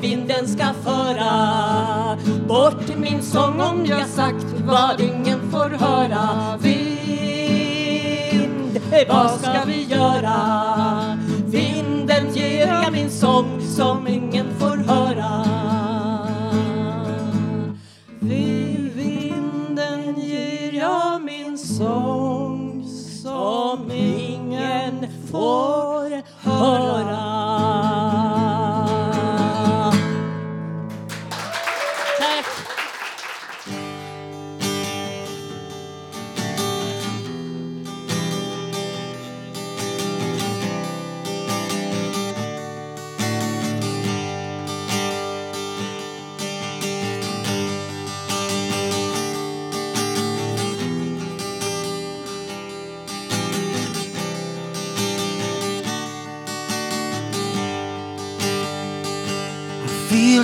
vinden 0.00 0.48
ska 0.48 0.66
föra 0.84 2.18
bort 2.48 2.96
min 2.96 3.22
sång 3.22 3.60
om 3.60 3.86
jag 3.86 4.06
sagt 4.06 4.46
vad 4.64 5.00
ingen 5.00 5.50
får 5.50 5.70
höra. 5.70 6.58
Vind, 6.60 6.90
vad 9.08 9.30
ska 9.30 9.64
vi 9.66 9.84
göra? 9.84 11.09
Min 13.00 13.10
sång 13.10 13.60
som 13.60 14.08
ingen 14.08 14.46
får 14.58 14.76
höra. 14.76 15.44
Vid 18.20 18.92
vinden 18.94 20.20
ger 20.20 20.72
jag 20.72 21.22
min 21.22 21.58
sång 21.58 22.84
som 23.22 23.90
ingen 23.90 25.06
får 25.30 26.22
höra. 26.48 27.49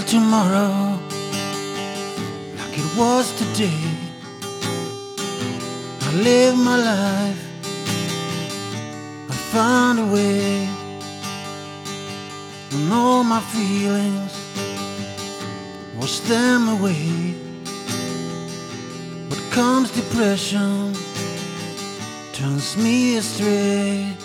Tomorrow 0.07 1.01
like 2.59 2.79
it 2.79 2.97
was 2.97 3.27
today. 3.39 3.83
I 6.01 6.13
live 6.23 6.57
my 6.57 6.77
life, 6.77 7.45
I 9.29 9.35
find 9.53 9.99
a 9.99 10.07
way, 10.07 10.69
and 12.73 12.93
all 12.93 13.25
my 13.25 13.41
feelings 13.41 14.33
wash 15.97 16.21
them 16.21 16.69
away. 16.69 17.35
But 19.29 19.41
comes 19.51 19.91
depression, 19.91 20.95
turns 22.33 22.77
me 22.77 23.17
astray. 23.17 24.17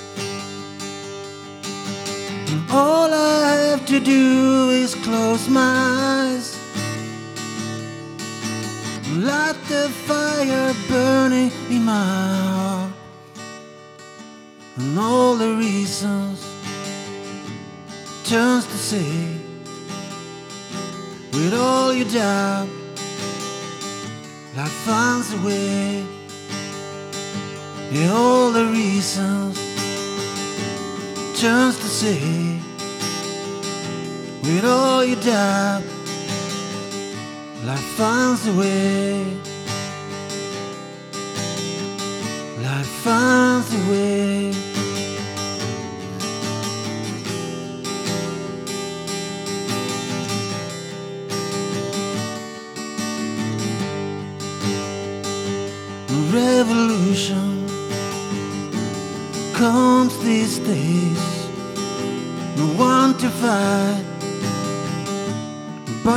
And 2.72 2.80
all 2.80 3.14
I 3.14 3.52
have 3.72 3.86
to 3.88 4.00
do 4.00 4.70
is 4.70 4.96
close 4.96 5.50
my 5.50 5.60
eyes. 5.60 6.58
Light 9.14 9.58
the 9.68 9.90
fire 10.08 10.74
burning 10.88 11.52
in 11.70 11.84
my 11.84 11.92
heart. 11.92 12.94
And 14.78 14.98
all 14.98 15.36
the 15.36 15.54
reasons 15.56 16.48
turns 18.24 18.66
to 18.68 18.78
say, 18.78 19.36
with 21.34 21.54
all 21.54 21.94
your 21.94 22.08
doubt, 22.08 22.70
life 24.56 24.72
finds 24.88 25.34
a 25.34 25.38
way. 25.46 26.06
Yeah, 27.92 28.14
all 28.14 28.52
the 28.52 28.66
reasons 28.68 29.60
turns 31.38 31.78
to 31.80 31.88
say, 31.88 32.61
with 34.44 34.66
all 34.66 35.04
your 35.04 35.22
doubt, 35.22 35.84
life 37.64 37.80
finds 37.98 38.48
a 38.48 38.54
way. 38.54 39.24
Life 42.64 42.88
finds 43.04 43.74
a 43.74 43.92
way. 43.92 44.54
Revolution 56.32 57.68
comes 59.54 60.18
these 60.24 60.60
days. 60.60 61.11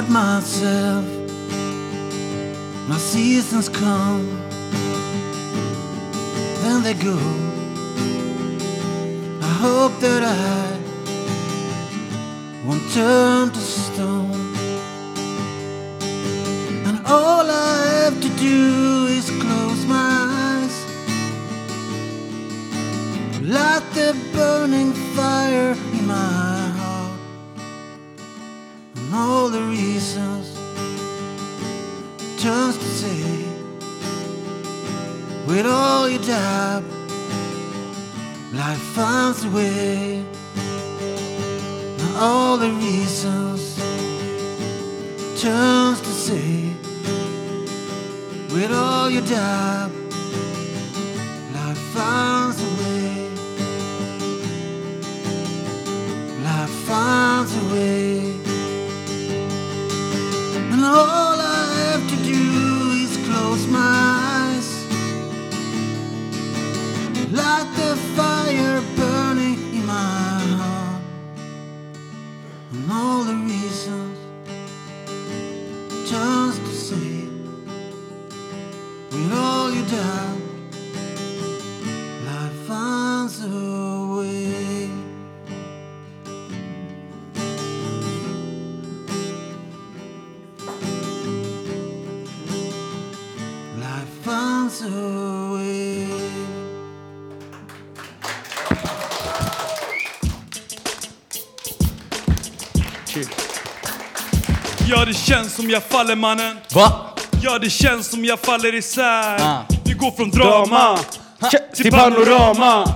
Myself. 0.09 1.05
My 2.89 2.99
seasons 2.99 3.69
come, 3.69 4.27
then 6.63 6.83
they 6.83 6.95
go. 6.95 7.19
I 9.41 9.53
hope 9.65 9.99
that 10.01 10.23
I 10.23 10.79
won't 12.67 12.91
turn 12.93 13.51
to 13.51 13.61
stone. 13.61 14.55
And 16.87 17.07
all 17.07 17.47
I 17.51 17.87
have 18.05 18.21
to 18.21 18.29
do 18.41 18.94
life 38.53 38.85
finds 38.95 39.45
a 39.45 39.51
way. 39.51 40.25
And 41.99 42.17
all 42.17 42.57
the 42.57 42.71
reasons 42.71 43.77
turns 45.41 46.01
to 46.01 46.13
say, 46.27 46.73
with 48.55 48.73
all 48.73 49.11
your 49.11 49.23
doubt, 49.23 49.84
Ja, 104.89 105.05
det 105.05 105.15
känns 105.15 105.55
som 105.55 105.71
jag 105.71 105.83
faller 105.83 106.17
mannen. 106.17 106.57
Va? 106.75 107.07
Ja, 107.43 107.59
det 107.59 107.71
känns 107.71 108.07
som 108.11 108.25
jag 108.25 108.41
faller 108.41 108.75
isär. 108.75 109.37
Ah. 109.41 109.67
Vi 109.85 109.93
går 109.93 110.11
från 110.11 110.31
drama 110.31 110.99
till 111.75 111.91
panorama. 111.91 112.95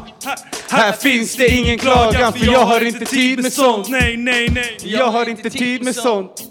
Här 0.70 0.92
finns 0.92 1.36
det 1.36 1.48
ingen 1.48 1.78
klagan 1.78 2.32
för 2.32 2.46
jag 2.46 2.64
har 2.64 2.84
inte 2.84 3.04
tid 3.04 3.42
med 3.42 3.52
sånt. 3.52 3.88
Nej, 3.88 4.16
nej, 4.16 4.48
nej. 4.48 4.78
Jag 4.82 5.06
har 5.06 5.28
inte 5.28 5.50
tid 5.50 5.84
med 5.84 5.94
sånt. 5.96 6.42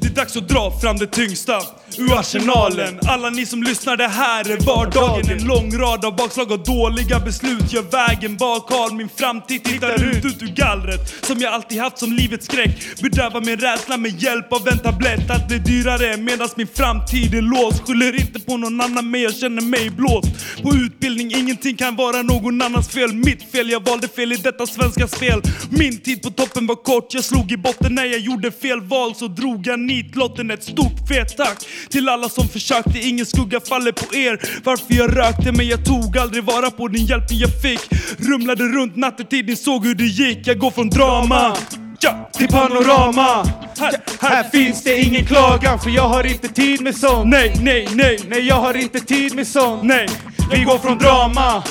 Det 0.00 0.06
är 0.06 0.14
dags 0.14 0.36
att 0.36 0.48
dra 0.48 0.80
fram 0.80 0.98
det 0.98 1.06
tyngsta 1.06 1.62
ur 2.00 2.18
arsenalen. 2.18 2.98
Alla 3.06 3.30
ni 3.30 3.46
som 3.46 3.62
lyssnar, 3.62 3.96
det 3.96 4.08
här 4.08 4.50
är 4.50 4.56
vardagen. 4.66 5.30
En 5.30 5.44
lång 5.44 5.78
rad 5.78 6.04
av 6.04 6.16
bakslag 6.16 6.50
och 6.50 6.64
dåliga 6.64 7.20
beslut 7.20 7.72
gör 7.72 7.82
vägen 7.82 8.36
bakhal. 8.36 8.94
Min 8.94 9.08
framtid 9.16 9.64
tittar 9.64 10.04
ut, 10.04 10.24
ut 10.24 10.42
ur 10.42 10.46
gallret 10.46 11.26
som 11.26 11.38
jag 11.38 11.54
alltid 11.54 11.80
haft 11.80 11.98
som 11.98 12.12
livets 12.12 12.46
skräck. 12.46 12.70
Bedövar 13.02 13.40
min 13.40 13.56
rädsla 13.56 13.96
med 13.96 14.22
hjälp 14.22 14.52
av 14.52 14.68
en 14.68 14.78
tablett. 14.78 15.30
Allt 15.30 15.48
blir 15.48 15.58
dyrare 15.58 16.16
medan 16.16 16.48
min 16.56 16.66
framtid 16.66 17.34
är 17.34 17.42
låst. 17.42 17.82
Skyller 17.86 18.20
inte 18.20 18.40
på 18.40 18.56
någon 18.56 18.80
annan 18.80 19.10
men 19.10 19.22
jag 19.22 19.34
känner 19.34 19.62
mig 19.62 19.90
blåst. 19.90 20.28
På 20.62 20.74
utbildning, 20.74 21.34
ingenting 21.36 21.76
kan 21.76 21.96
vara 21.96 22.22
någon 22.22 22.62
annans 22.62 22.88
fel. 22.88 23.12
Mitt 23.12 23.52
fel, 23.52 23.70
jag 23.70 23.88
valde 23.88 24.08
fel 24.08 24.32
i 24.32 24.36
detta 24.36 24.66
svenska 24.66 25.08
spel. 25.08 25.42
Min 25.70 26.00
tid 26.00 26.22
på 26.22 26.30
toppen 26.30 26.66
var 26.66 26.76
kort, 26.76 27.14
jag 27.14 27.24
slog 27.24 27.52
i 27.52 27.56
botten 27.56 27.94
när 27.94 28.04
jag 28.04 28.20
gjorde 28.20 28.50
fel 28.50 28.80
val. 28.80 29.14
Så 29.14 29.26
drog 29.28 29.66
jag 29.66 29.80
nitlotten 29.80 30.50
ett 30.50 30.64
stort 30.64 31.08
fet 31.08 31.36
tack 31.36 31.66
Till 31.90 32.08
alla 32.08 32.28
som 32.28 32.48
försökte, 32.48 32.98
ingen 32.98 33.26
skugga 33.26 33.60
faller 33.60 33.92
på 33.92 34.14
er. 34.14 34.40
Varför 34.64 34.94
jag 34.94 35.16
rökte 35.16 35.52
men 35.52 35.68
jag 35.68 35.84
tog 35.84 36.18
aldrig 36.18 36.44
vara 36.44 36.70
på 36.70 36.88
den 36.88 37.04
hjälpen 37.06 37.38
jag 37.38 37.62
fick. 37.62 37.80
Rumlade 38.18 38.64
runt 38.64 38.96
nattetid, 38.96 39.46
ni 39.46 39.56
såg 39.56 39.86
hur 39.86 39.94
det 39.94 40.04
gick. 40.04 40.46
Jag 40.46 40.58
går 40.58 40.70
från 40.70 40.90
drama 40.90 41.56
ja, 42.00 42.30
till 42.32 42.48
panorama. 42.48 43.44
Här, 43.78 43.92
här 44.20 44.42
finns 44.42 44.82
det 44.82 45.00
ingen 45.00 45.26
klagan 45.26 45.78
för 45.78 45.90
jag 45.90 46.08
har 46.08 46.24
inte 46.24 46.48
tid 46.48 46.80
med 46.80 46.96
sånt. 46.96 47.28
Nej, 47.28 47.54
nej, 47.62 47.88
nej, 47.94 48.18
Nej 48.28 48.46
jag 48.46 48.56
har 48.56 48.74
inte 48.74 49.00
tid 49.00 49.34
med 49.34 49.46
sånt. 49.46 49.82
Nej 49.82 50.08
Vi 50.52 50.64
går 50.64 50.78
från 50.78 50.98
drama 50.98 51.62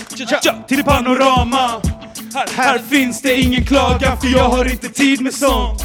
ja, 0.41 0.65
till 0.67 0.83
panorama 0.83 1.81
Här 2.55 2.79
finns 2.89 3.21
det 3.21 3.41
ingen 3.41 3.65
klagan 3.65 4.21
för 4.21 4.27
jag 4.27 4.49
har 4.49 4.71
inte 4.71 4.89
tid 4.89 5.21
med 5.21 5.33
sånt. 5.33 5.81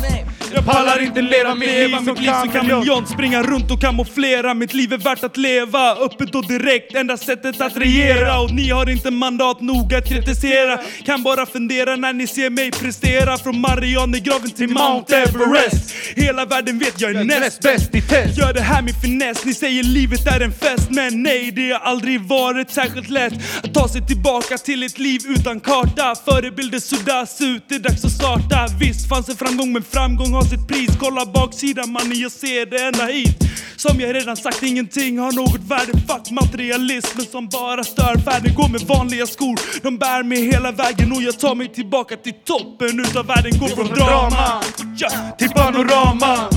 Jag 0.55 0.66
pallar 0.66 1.03
inte 1.03 1.22
leva 1.22 1.55
liv 1.55 1.97
som 1.97 2.05
mitt 2.05 2.20
liv 2.20 2.32
som 2.40 2.49
kameleont 2.49 3.09
Springa 3.09 3.42
runt 3.42 3.70
och 3.70 3.80
kamouflera 3.80 4.55
Mitt 4.55 4.74
liv 4.74 4.92
är 4.92 4.99
värt 4.99 5.24
att 5.24 5.36
leva. 5.36 5.95
Öppet 5.95 6.34
och 6.34 6.47
direkt, 6.47 6.95
enda 6.95 7.16
sättet 7.16 7.61
att 7.61 7.76
regera. 7.76 8.40
Och 8.40 8.51
ni 8.51 8.70
har 8.70 8.90
inte 8.90 9.11
mandat 9.11 9.61
nog 9.61 9.95
att 9.95 10.09
kritisera. 10.09 10.78
Kan 11.05 11.22
bara 11.22 11.47
fundera 11.47 11.97
när 11.97 12.12
ni 12.12 12.26
ser 12.26 12.51
mig 12.51 12.70
prestera. 12.70 13.38
Från 13.38 13.61
Marianergraven 13.61 14.51
till 14.51 14.68
Mount 14.68 15.16
Everest. 15.16 15.95
Hela 16.16 16.45
världen 16.45 16.78
vet 16.78 17.01
jag 17.01 17.11
är 17.11 17.24
näst 17.24 17.61
bäst 17.62 17.95
i 17.95 18.01
test. 18.01 18.38
Gör 18.38 18.53
det 18.53 18.61
här 18.61 18.82
med 18.82 18.95
finess. 19.03 19.45
Ni 19.45 19.55
säger 19.55 19.82
livet 19.82 20.26
är 20.26 20.40
en 20.40 20.53
fest 20.53 20.90
Men 20.90 21.22
nej, 21.22 21.53
det 21.57 21.70
har 21.70 21.80
aldrig 21.80 22.20
varit 22.20 22.70
särskilt 22.70 23.11
lätt 23.11 23.34
Att 23.62 23.74
ta 23.74 23.88
sig 23.88 24.07
tillbaka 24.07 24.59
till 24.59 24.82
ett 24.82 24.99
liv 24.99 25.20
utan 25.28 25.61
karta 25.61 26.14
Förebilder 26.35 26.78
suddas 26.78 27.41
ut, 27.41 27.64
det 27.68 27.74
är 27.74 27.78
dags 27.78 28.05
att 28.05 28.11
starta. 28.11 28.66
Visst 28.80 29.09
fanns 29.09 29.26
det 29.26 29.37
framgång 29.37 29.72
men 29.72 29.82
framgång 29.82 30.32
har 30.32 30.43
sitt 30.43 30.68
pris. 30.68 30.91
Kolla 31.01 31.26
baksidan 31.26 31.93
mannen, 31.93 32.18
jag 32.18 32.32
ser 32.32 32.66
det 32.66 32.78
ända 32.78 33.07
hit. 33.07 33.39
Som 33.76 34.01
jag 34.01 34.14
redan 34.14 34.37
sagt, 34.37 34.62
ingenting 34.62 35.18
har 35.18 35.32
något 35.32 35.61
värde. 35.61 35.93
Fuck 36.09 36.30
materialismen 36.30 37.26
som 37.26 37.49
bara 37.49 37.85
stör 37.85 38.16
Världen. 38.26 38.55
Går 38.55 38.68
med 38.68 38.80
vanliga 38.80 39.26
skor. 39.26 39.59
De 39.82 39.99
bär 39.99 40.22
mig 40.22 40.51
hela 40.53 40.72
vägen 40.72 41.12
och 41.12 41.22
jag 41.22 41.39
tar 41.39 41.55
mig 41.55 41.68
tillbaka 41.68 42.16
till 42.16 42.35
toppen 42.45 43.01
utav 43.01 43.26
världen. 43.26 43.53
Går 43.61 43.68
från 43.68 43.87
drama 43.87 44.62
ja, 44.97 45.11
till 45.39 45.51
panorama. 45.51 46.51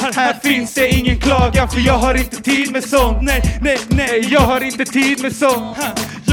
Här, 0.00 0.12
här 0.12 0.34
finns 0.42 0.74
det 0.74 0.88
ingen 0.88 1.20
klagan 1.20 1.68
för 1.68 1.80
jag 1.80 1.98
har 1.98 2.14
inte 2.14 2.42
tid 2.42 2.72
med 2.72 2.84
sånt. 2.84 3.18
Nej, 3.22 3.58
nej, 3.62 3.78
nej, 3.88 4.28
Jag 4.30 4.40
har 4.40 4.60
inte 4.60 4.84
tid 4.84 5.22
med 5.22 5.36
sånt. 5.36 5.76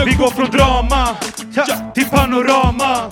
Vi 0.05 0.13
går 0.13 0.29
från 0.29 0.51
drama 0.51 1.15
ja, 1.55 1.65
till 1.95 2.05
panorama 2.05 2.72
här, 2.79 3.09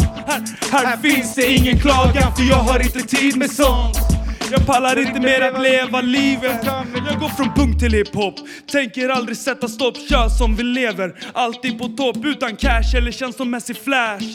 Här 0.72 0.98
finns 0.98 1.36
det 1.36 1.54
ingen 1.54 1.80
klagan 1.80 2.36
för 2.36 2.44
jag 2.44 2.56
har 2.56 2.80
inte 2.80 3.00
tid 3.00 3.38
med 3.38 3.52
sånt. 3.52 3.98
Jag 4.52 4.66
pallar 4.66 5.00
inte 5.00 5.20
mer 5.20 5.42
att 5.42 5.62
leva 5.62 6.02
livet. 6.02 6.66
Jag 7.10 7.20
går 7.20 7.30
från 7.30 7.54
punk 7.56 7.80
till 7.80 7.94
hiphop. 7.94 8.36
Tänker 8.72 9.10
aldrig 9.10 9.38
sätta 9.38 9.68
stopp, 9.68 9.98
kör 10.10 10.30
som 10.30 10.56
vi 10.56 10.64
lever. 10.64 11.16
Alltid 11.34 11.80
på 11.80 11.88
topp 11.88 12.18
utan 12.26 12.56
cash 12.56 12.96
eller 12.98 13.12
känslomässig 13.12 13.78
flash. 13.78 14.26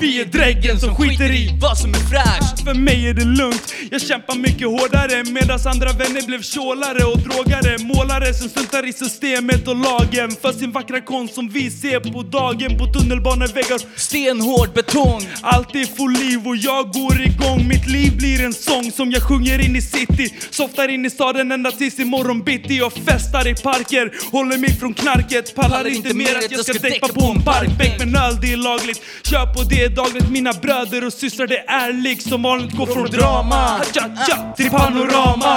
Vi 0.00 0.20
är 0.20 0.24
dräggen 0.24 0.80
som 0.80 0.94
skiter 0.94 1.30
i 1.30 1.58
vad 1.62 1.78
som 1.78 1.90
är 1.90 2.04
fräscht. 2.12 2.64
För 2.64 2.74
mig 2.74 3.08
är 3.08 3.14
det 3.14 3.24
lugnt. 3.24 3.74
Jag 3.90 4.00
kämpar 4.00 4.34
mycket 4.34 4.66
hårdare 4.68 5.24
Medan 5.24 5.58
andra 5.66 5.92
vänner 5.92 6.26
blev 6.26 6.42
tjålare 6.42 7.04
och 7.04 7.18
drogare. 7.18 7.78
Målare 7.78 8.34
som 8.34 8.48
struntar 8.48 8.88
i 8.88 8.92
systemet 8.92 9.68
och 9.68 9.76
lagen. 9.76 10.30
För 10.42 10.52
sin 10.52 10.72
vackra 10.72 11.00
konst 11.00 11.34
som 11.34 11.48
vi 11.48 11.70
ser 11.70 12.00
på 12.00 12.22
dagen. 12.22 12.78
På 12.78 12.86
tunnelbaneväggar 12.86 13.80
Stenhård 13.96 14.72
betong. 14.74 15.22
Alltid 15.42 15.88
får 15.88 16.02
full 16.02 16.12
liv 16.12 16.46
och 16.46 16.56
jag 16.56 16.92
går 16.92 17.20
igång. 17.20 17.68
Mitt 17.68 17.88
liv 17.88 18.16
blir 18.16 18.44
en 18.44 18.52
sång 18.52 18.92
som 18.92 19.10
jag 19.10 19.22
sjunger 19.22 19.58
in 19.62 19.76
i 19.76 19.82
city 19.82 20.34
Softar 20.50 20.88
in 20.88 21.04
i 21.04 21.10
staden 21.10 21.52
ända 21.52 21.72
tills 21.72 21.98
imorgon 21.98 22.42
bitti 22.42 22.76
Jag 22.76 22.92
festar 22.92 23.48
i 23.48 23.54
parker, 23.54 24.12
håller 24.32 24.58
mig 24.58 24.72
från 24.72 24.94
knarket 24.94 25.54
Pallar 25.54 25.86
inte 25.86 26.14
mer 26.14 26.36
att 26.36 26.50
jag 26.50 26.64
ska 26.64 26.72
däcka 26.72 27.08
på 27.08 27.24
en 27.36 27.42
parkbänk 27.42 27.98
Men 27.98 28.16
öl 28.16 28.36
det 28.40 28.52
är 28.52 28.56
lagligt, 28.56 29.02
kör 29.22 29.46
på 29.54 29.62
det 29.62 29.88
dagligt 29.88 30.30
Mina 30.30 30.52
bröder 30.52 31.06
och 31.06 31.12
systrar 31.12 31.46
det 31.46 31.64
är 31.68 31.92
lik 31.92 32.22
som 32.22 32.42
vanligt. 32.42 32.76
Går 32.76 32.86
från 32.86 33.06
drama 33.06 33.80
ja, 33.94 34.02
ja, 34.28 34.54
till 34.56 34.70
panorama. 34.70 35.56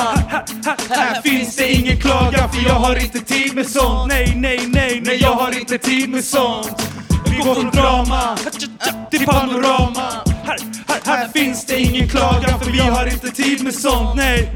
Här, 0.90 1.22
finns 1.22 1.56
det 1.56 1.72
ingen 1.72 1.98
klagan 1.98 2.50
för 2.54 2.66
jag 2.66 2.74
har 2.74 2.96
inte 2.96 3.20
tid 3.20 3.56
med 3.56 3.68
sånt. 3.68 4.08
Nej, 4.08 4.34
nej, 4.36 4.60
nej, 4.68 5.02
Nej 5.06 5.18
jag 5.22 5.34
har 5.34 5.60
inte 5.60 5.78
tid 5.78 6.10
med 6.10 6.24
sånt. 6.24 6.92
Vi 7.30 7.38
går 7.38 7.56
från 7.56 7.72
drama 7.72 8.38
till 9.12 9.26
panorama 9.26 10.25
här, 10.46 10.58
här, 10.88 11.18
Här 11.18 11.28
finns 11.28 11.66
det 11.66 11.80
ingen 11.80 12.08
klagan 12.10 12.60
för 12.60 12.72
vi 12.72 12.80
har 12.80 13.06
inte 13.06 13.28
tid 13.28 13.64
med 13.64 13.74
sånt 13.74 14.16
Nej, 14.16 14.52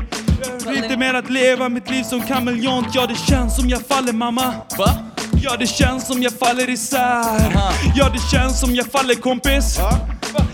jag 0.65 0.71
vill 0.71 0.83
inte 0.83 0.97
mer 0.97 1.13
att 1.13 1.29
leva 1.29 1.69
mitt 1.69 1.89
liv 1.89 2.03
som 2.03 2.21
kameleont 2.21 2.87
Ja 2.93 3.07
det 3.07 3.15
känns 3.15 3.55
som 3.55 3.69
jag 3.69 3.81
faller 3.87 4.13
mamma. 4.13 4.53
Va? 4.77 5.08
Ja 5.41 5.55
det 5.59 5.67
känns 5.67 6.07
som 6.07 6.23
jag 6.23 6.33
faller 6.33 6.69
isär. 6.69 7.73
Ja 7.95 8.09
det 8.13 8.37
känns 8.37 8.59
som 8.59 8.75
jag 8.75 8.85
faller 8.91 9.15
kompis. 9.15 9.77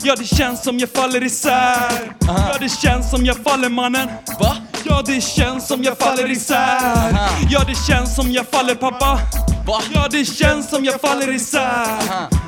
Ja. 0.04 0.16
Det 0.18 0.26
känns 0.26 0.64
som 0.64 0.80
jag 0.80 0.90
faller 0.90 1.24
isär. 1.24 1.92
Ja 2.28 2.58
det 2.60 2.70
känns 2.70 3.10
som 3.12 3.26
jag 3.26 3.38
faller 3.38 3.70
mannen. 3.70 4.10
Va? 4.40 4.58
Ja 4.84 5.02
det 5.06 5.22
känns 5.22 5.68
som 5.68 5.84
jag 5.84 5.98
faller 5.98 6.32
isär. 6.32 7.18
Ja 7.50 7.64
det 7.68 7.76
känns 7.88 8.16
som 8.16 8.32
jag 8.32 8.48
faller 8.52 8.76
pappa. 8.76 9.20
Va? 9.68 9.82
Ja 9.94 10.08
det 10.12 10.26
känns 10.26 10.70
som 10.70 10.86
jag 10.86 11.02
faller 11.02 11.36
isär. 11.36 11.88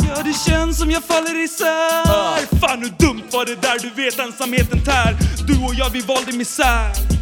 Ja 0.10 0.24
det 0.24 0.50
känns 0.50 0.80
som 0.80 0.92
jag 0.92 1.04
faller 1.04 1.44
isär. 1.44 2.60
Fan 2.60 2.80
hur 2.80 3.08
dumt 3.08 3.24
var 3.32 3.46
det 3.46 3.62
där, 3.62 3.80
du 3.82 4.04
vet 4.04 4.20
ensamheten 4.20 4.86
tär. 4.86 5.18
Du 5.48 5.66
och 5.66 5.76
jag 5.76 5.90
vi 5.90 6.02
valde 6.02 6.32
misär 6.32 7.17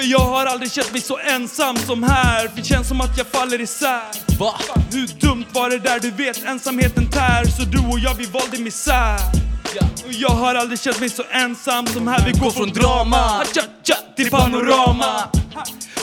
För 0.00 0.06
jag 0.06 0.18
har 0.18 0.46
aldrig 0.46 0.72
känt 0.72 0.92
mig 0.92 1.00
så 1.00 1.18
ensam 1.18 1.76
som 1.76 2.02
här. 2.02 2.48
För 2.48 2.56
det 2.56 2.64
känns 2.64 2.88
som 2.88 3.00
att 3.00 3.18
jag 3.18 3.26
faller 3.26 3.60
isär. 3.60 4.38
Va? 4.38 4.54
Hur 4.92 5.06
dumt 5.06 5.44
var 5.52 5.70
det 5.70 5.78
där, 5.78 6.00
du 6.00 6.10
vet 6.10 6.44
ensamheten 6.44 7.10
tär. 7.10 7.44
Så 7.44 7.62
du 7.62 7.78
och 7.78 7.98
jag 7.98 8.14
vi 8.14 8.24
valde 8.24 8.58
misär. 8.58 9.18
Och 10.06 10.12
jag 10.12 10.28
har 10.28 10.54
aldrig 10.54 10.80
känt 10.80 11.00
mig 11.00 11.08
så 11.10 11.22
ensam 11.30 11.86
som 11.86 12.08
här. 12.08 12.26
Vi 12.26 12.32
går 12.32 12.50
från 12.50 12.68
drama 12.68 13.44
till 14.16 14.30
panorama. 14.30 15.28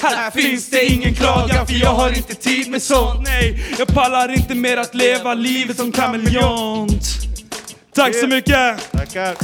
här, 0.02 0.16
Här 0.16 0.32
finns 0.32 0.70
det 0.70 0.86
ingen 0.86 1.16
klagan 1.16 1.68
för 1.68 1.74
jag 1.74 1.94
har 1.94 2.18
inte 2.18 2.34
tid 2.34 2.70
med 2.70 2.82
sånt. 2.82 3.22
Nej, 3.24 3.76
jag 3.78 3.88
pallar 3.88 4.32
inte 4.32 4.56
mer 4.56 4.78
att 4.78 4.96
leva 4.96 5.34
livet 5.34 5.78
som 5.78 5.92
kameleont. 5.92 7.04
Tack 7.96 8.16
så 8.16 8.28
mycket! 8.28 8.92
Tackar. 8.92 9.36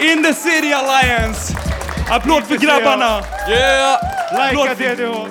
In 0.00 0.22
the 0.24 0.34
City 0.34 0.72
Alliance! 0.72 1.54
Applåd 2.08 2.44
för 2.44 2.56
grabbarna! 2.56 3.20
Yeah! 3.48 3.98
Likea 4.32 4.74
DDH 4.74 5.26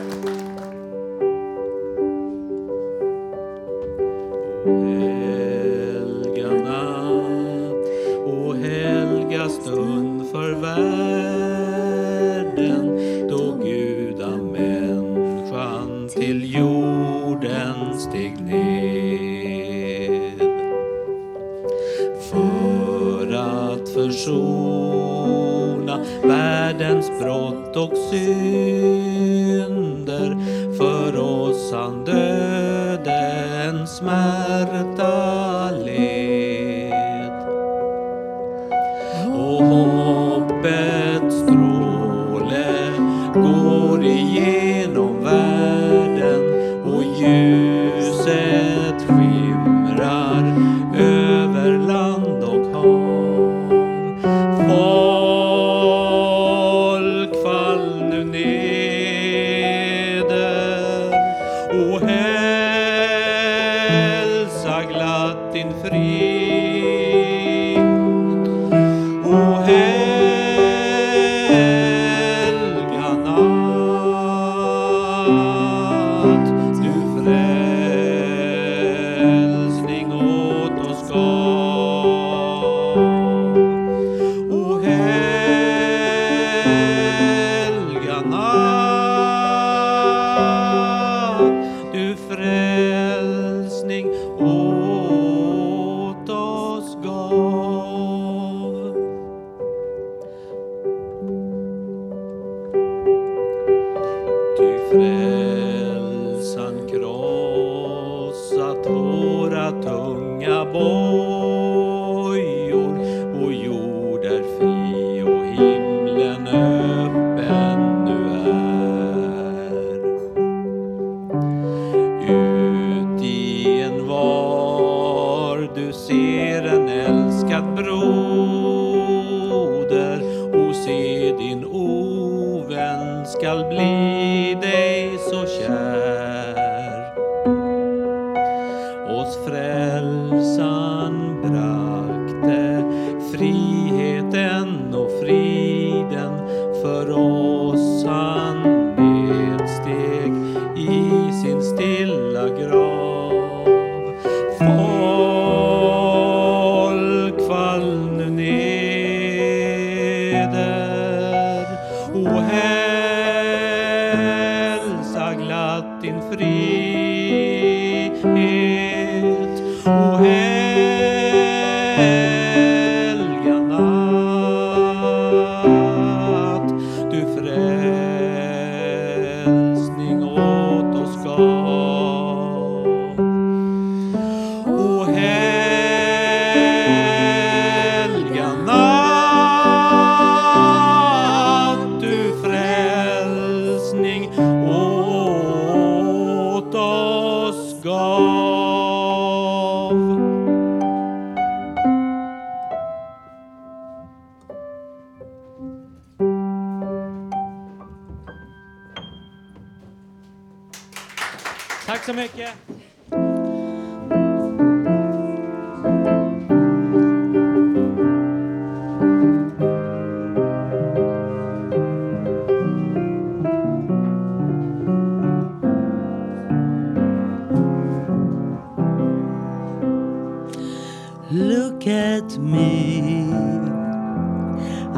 Helga 5.09 6.51
natt 6.51 7.87
och 8.25 8.55
helga 8.55 9.49
stund 9.49 10.31
för 10.31 10.51
världen 10.51 11.28
världens 26.23 27.11
brott 27.19 27.75
och 27.75 27.97
synder 28.11 28.49
för 30.77 31.17
oss 31.19 31.73
han 31.73 32.05
dödens 32.05 33.97
smärta. 33.97 35.58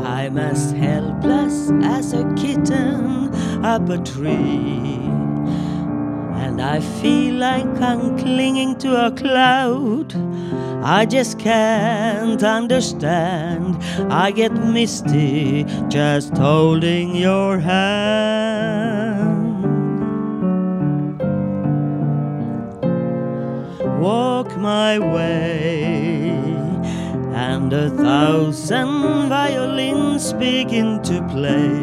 I'm 0.04 0.38
as 0.38 0.72
helpless 0.72 1.72
as 1.84 2.14
a 2.14 2.24
kitten 2.36 3.34
up 3.64 3.89
a 3.89 3.97
tree. 3.97 4.99
And 6.43 6.62
I 6.62 6.80
feel 6.80 7.36
like 7.36 7.82
I'm 7.82 8.18
clinging 8.18 8.78
to 8.80 9.08
a 9.08 9.12
cloud. 9.12 10.14
I 10.84 11.06
just 11.06 11.39
can't 11.39 12.43
understand. 12.43 13.78
I 14.12 14.32
get 14.32 14.54
misty 14.54 15.66
just 15.89 16.38
holding 16.38 17.16
your 17.16 17.60
hand. 17.60 18.41
walk 24.02 24.58
my 24.58 24.97
way, 24.97 25.81
and 27.62 27.74
a 27.74 27.89
thousand 27.91 29.30
violins 29.30 30.34
begin 30.34 30.99
to 31.03 31.22
play. 31.30 31.78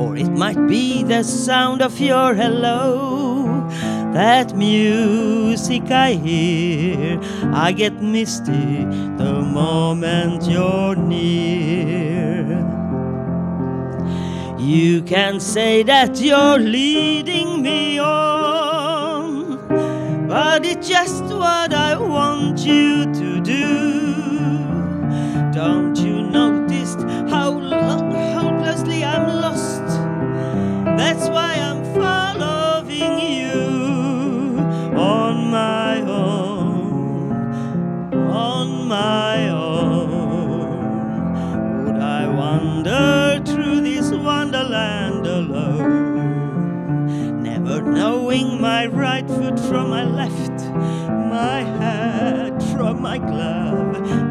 Or 0.00 0.16
it 0.16 0.30
might 0.30 0.68
be 0.68 1.02
the 1.02 1.24
sound 1.24 1.82
of 1.82 1.98
your 1.98 2.32
hello, 2.32 3.68
that 4.14 4.56
music 4.56 5.90
I 5.90 6.12
hear. 6.12 7.20
I 7.52 7.72
get 7.72 8.00
misty 8.00 8.84
the 9.22 9.42
moment 9.42 10.44
you're 10.44 10.94
near. 10.94 12.46
You 14.58 15.02
can 15.02 15.40
say 15.40 15.82
that 15.82 16.20
you're 16.20 16.58
leading 16.58 17.62
me 17.62 17.98
on, 17.98 19.66
but 20.28 20.64
it's 20.64 20.88
just 20.88 21.24
what 21.24 21.74
I 21.74 21.96
want 21.98 22.60
you 22.60 23.12
to 23.12 23.40
do. 23.40 23.91
Don't 25.62 25.96
you 25.96 26.22
notice 26.22 26.96
how 27.30 27.52
hopelessly 27.60 29.04
I'm 29.04 29.28
lost? 29.40 29.86
That's 30.98 31.28
why 31.28 31.54
I'm 31.54 31.84
following 31.94 33.20
you 33.38 34.58
on 34.98 35.52
my 35.52 36.00
own, 36.00 37.32
on 38.12 38.88
my 38.88 39.50
own. 39.50 40.64
Would 41.84 42.02
I 42.02 42.26
wander 42.26 43.40
through 43.46 43.82
this 43.82 44.10
wonderland 44.10 45.28
alone? 45.28 46.32
Never 47.40 47.82
knowing 47.82 48.60
my 48.60 48.86
right 48.88 49.28
foot 49.28 49.60
from 49.60 49.90
my 49.90 50.02
left, 50.02 50.64
my 51.30 51.62
hat 51.78 52.60
from 52.74 53.00
my 53.00 53.18
glove. 53.18 54.21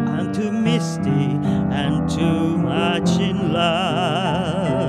Too 0.41 0.51
misty 0.51 1.37
and 1.69 2.09
too 2.09 2.57
much 2.57 3.19
in 3.19 3.53
love. 3.53 4.80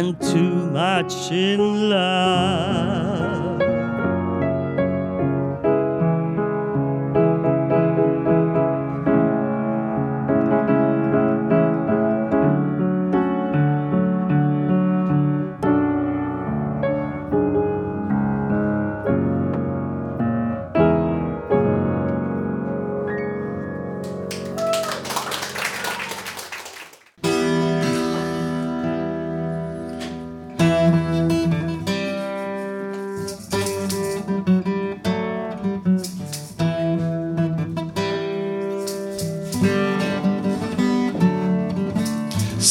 And 0.00 0.18
too 0.18 0.54
much 0.72 1.30
in 1.30 1.90
love. 1.90 2.89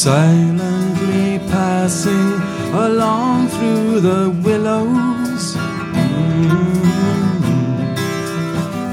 Silently 0.00 1.38
passing 1.50 2.32
along 2.72 3.48
through 3.48 4.00
the 4.00 4.30
willows. 4.42 5.56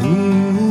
Mm. 0.04 0.62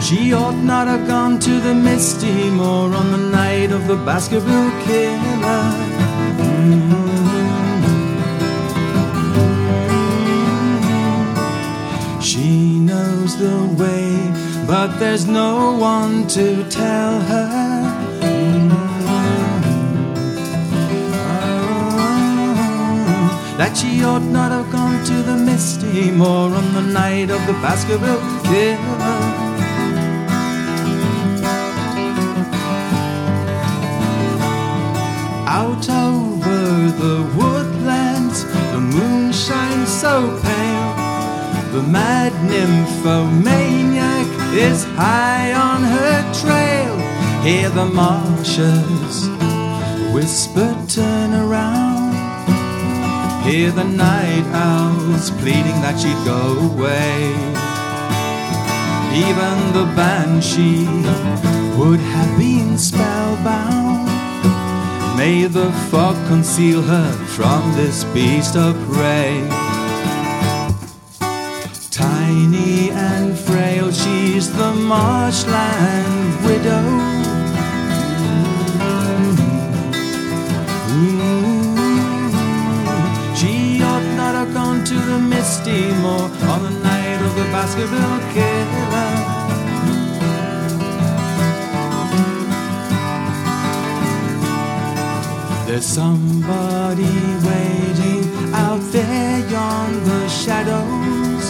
She 0.00 0.32
ought 0.32 0.54
not 0.62 0.86
have 0.86 1.08
gone 1.08 1.40
to 1.40 1.58
the 1.58 1.74
Misty 1.74 2.50
Moor 2.50 2.94
on 2.94 3.10
the 3.10 3.18
night 3.18 3.72
of 3.72 3.88
the 3.88 3.96
Baskerville 3.96 4.70
killer. 4.84 5.64
She 12.22 12.78
knows 12.78 13.36
the 13.36 13.58
way, 13.76 14.30
but 14.68 14.98
there's 15.00 15.26
no 15.26 15.72
one 15.72 16.28
to 16.28 16.62
tell 16.70 17.18
her. 17.22 17.65
That 23.58 23.74
she 23.74 24.04
ought 24.04 24.22
not 24.22 24.52
have 24.52 24.70
gone 24.70 25.02
to 25.06 25.22
the 25.22 25.36
Misty 25.36 26.10
Moor 26.10 26.52
on 26.54 26.74
the 26.74 26.82
night 26.82 27.30
of 27.30 27.40
the 27.46 27.54
Baskerville 27.64 28.20
killer. 28.44 29.46
Out 35.48 35.88
over 35.88 36.90
the 37.02 37.18
woodlands, 37.34 38.44
the 38.72 38.80
moon 38.80 39.32
shines 39.32 39.88
so 39.88 40.38
pale. 40.42 40.92
The 41.72 41.82
mad 41.82 42.32
nymphomaniac 42.52 44.28
is 44.52 44.84
high 45.00 45.54
on 45.54 45.82
her 45.82 46.16
trail. 46.42 46.96
Hear 47.42 47.70
the 47.70 47.86
marshes 47.86 49.28
whisper, 50.16 50.74
turn 50.88 51.34
around. 51.34 51.75
Hear 53.46 53.70
the 53.70 53.84
night 53.84 54.44
owls 54.52 55.30
pleading 55.30 55.80
that 55.80 56.00
she'd 56.00 56.20
go 56.24 56.58
away. 56.66 57.30
Even 59.14 59.56
the 59.72 59.86
banshee 59.94 60.84
would 61.78 62.00
have 62.00 62.36
been 62.36 62.76
spellbound. 62.76 64.08
May 65.16 65.46
the 65.46 65.70
fog 65.92 66.16
conceal 66.26 66.82
her 66.82 67.12
from 67.36 67.62
this 67.76 68.02
beast 68.12 68.56
of 68.56 68.74
prey. 68.90 69.38
Tiny 71.92 72.90
and 72.90 73.38
frail, 73.38 73.92
she's 73.92 74.52
the 74.56 74.72
marshland 74.74 76.44
widow. 76.44 77.05
On 85.68 86.62
the 86.62 86.70
night 86.80 87.20
of 87.22 87.34
the 87.34 87.42
Baskerville 87.50 88.20
killer. 88.32 89.12
There's 95.66 95.84
somebody 95.84 97.02
waiting 97.48 98.54
out 98.54 98.80
there 98.92 99.42
on 99.56 100.04
the 100.04 100.28
shadows. 100.28 101.46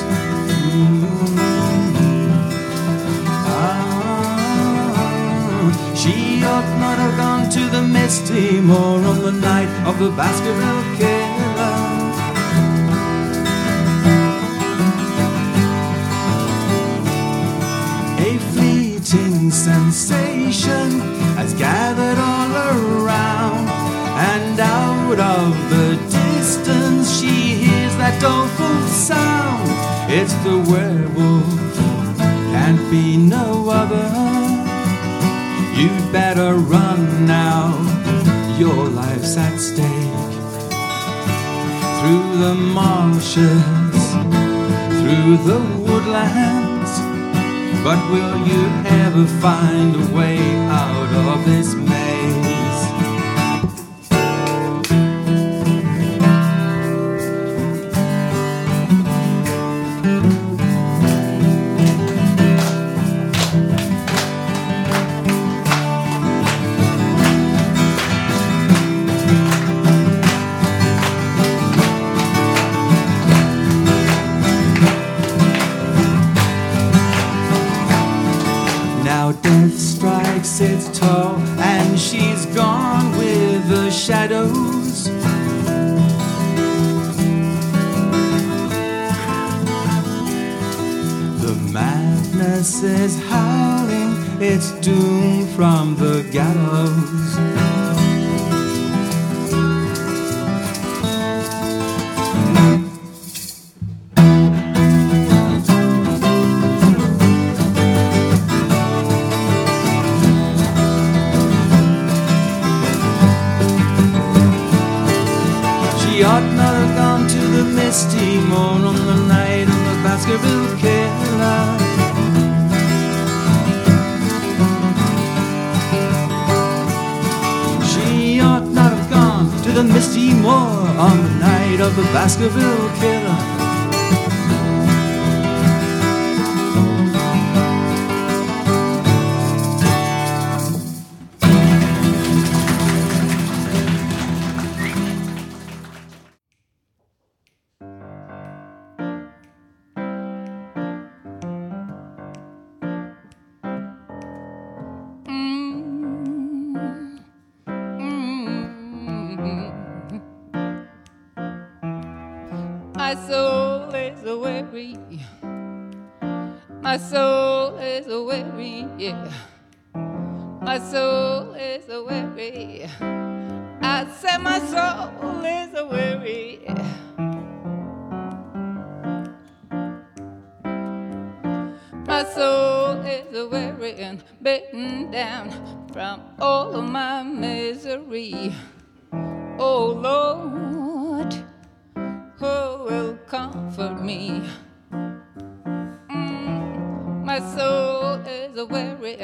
She 5.94 6.42
ought 6.42 6.78
not 6.80 6.98
have 6.98 7.16
gone 7.18 7.50
to 7.50 7.68
the 7.68 7.82
Misty 7.82 8.60
Moor 8.62 9.04
on 9.04 9.20
the 9.20 9.32
night 9.32 9.68
of 9.86 9.98
the 9.98 10.08
Baskerville 10.10 10.96
killer. 10.96 11.25
Fleeting 19.46 19.50
sensation 19.50 21.00
has 21.36 21.54
gathered 21.54 22.18
all 22.18 22.50
around, 23.04 23.68
and 24.18 24.60
out 24.60 25.18
of 25.18 25.70
the 25.70 25.96
distance 26.10 27.20
she 27.20 27.54
hears 27.64 27.96
that 27.96 28.20
doleful 28.20 28.80
sound. 28.88 29.68
It's 30.10 30.34
the 30.44 30.58
werewolf, 30.70 31.76
can't 32.52 32.90
be 32.90 33.16
no 33.16 33.70
other. 33.70 34.06
You'd 35.74 36.12
better 36.12 36.54
run 36.54 37.26
now, 37.26 37.74
your 38.58 38.88
life's 38.88 39.36
at 39.36 39.58
stake. 39.58 39.86
Through 42.00 42.38
the 42.38 42.54
marshes, 42.54 44.02
through 45.00 45.36
the 45.44 45.60
woodlands. 45.84 46.65
But 47.86 48.10
will 48.10 48.44
you 48.48 48.66
ever 48.84 49.26
find 49.40 49.94
a 49.94 50.12
way 50.12 50.38
out 50.66 51.12
of 51.28 51.44
this 51.44 51.72
maze? 51.76 52.05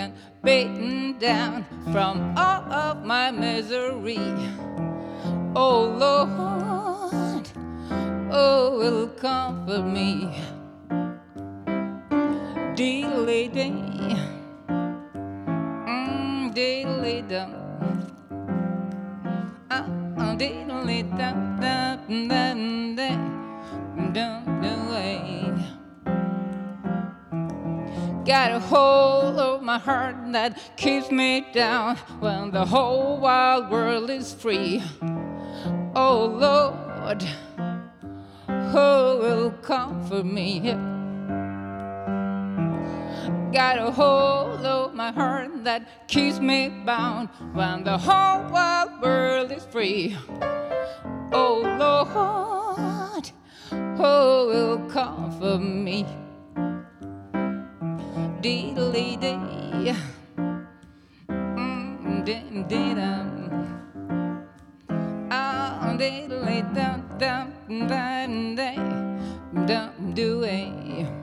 and 0.03 0.13
beaten 0.43 1.17
down 1.19 1.65
from 1.93 2.35
all 2.37 2.63
of 2.73 3.05
my 3.05 3.31
misery. 3.31 4.19
Oh 5.55 5.83
Lord, 6.03 7.49
oh, 8.33 8.79
will 8.79 9.07
comfort 9.09 9.85
me. 9.87 10.35
Dear 12.75 13.09
lady, 13.19 13.71
mm, 15.87 16.53
dear 16.55 16.89
lady, 16.89 17.37
ah, 19.71 19.87
oh, 20.19 20.35
dear 20.37 20.67
lady, 20.83 21.09
da, 21.15 21.31
da, 21.63 21.97
da, 22.09 22.55
da, 22.55 22.55
da, 22.97 23.15
da, 24.13 24.19
da, 24.19 24.43
da, 24.63 24.73
da, 24.91 25.42
Got 28.25 28.53
a 28.53 28.61
hold 28.61 29.37
of 29.37 29.63
my 29.63 29.79
heart 29.79 30.15
that 30.31 30.57
keeps 30.77 31.11
me 31.11 31.45
down 31.53 31.97
when 32.21 32.53
the 32.53 32.65
whole 32.65 33.19
wild 33.19 33.69
world 33.69 34.11
is 34.11 34.33
free. 34.33 34.81
Oh 35.97 36.27
Lord, 36.27 37.21
who 38.47 39.19
will 39.19 39.51
comfort 39.61 40.25
me? 40.25 40.61
Got 43.53 43.79
a 43.79 43.91
hold 43.91 44.65
of 44.65 44.95
my 44.95 45.11
heart 45.11 45.65
that 45.65 46.07
keeps 46.07 46.39
me 46.39 46.69
bound 46.69 47.29
when 47.53 47.83
the 47.83 47.99
whole 47.99 48.49
wide 48.53 49.01
world 49.03 49.51
is 49.51 49.65
free. 49.65 50.17
Oh 51.33 51.59
Lord, 51.77 53.29
who 53.71 54.47
will 54.47 54.79
comfort 54.89 55.59
me? 55.59 56.07
diddly 58.43 59.17
dee. 59.23 59.95
Mm, 61.31 62.25
dim, 62.27 62.67
didum. 62.69 63.29
Oh, 65.31 65.97
diddly 65.99 66.59
dum, 66.75 67.01
dum, 67.19 67.47
dum, 67.69 68.57
dum, 68.57 68.77
dum, 69.67 70.15
dum, 70.15 70.15
dum, 70.15 71.22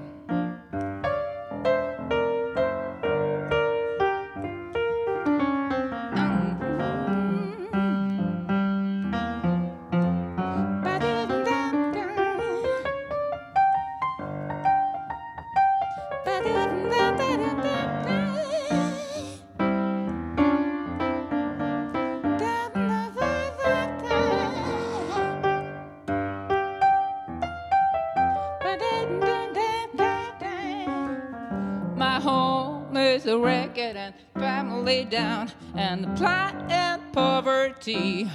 down, 35.10 35.52
and 35.76 36.04
the 36.04 36.10
plight 36.10 36.56
and 36.70 37.02
poverty. 37.14 38.30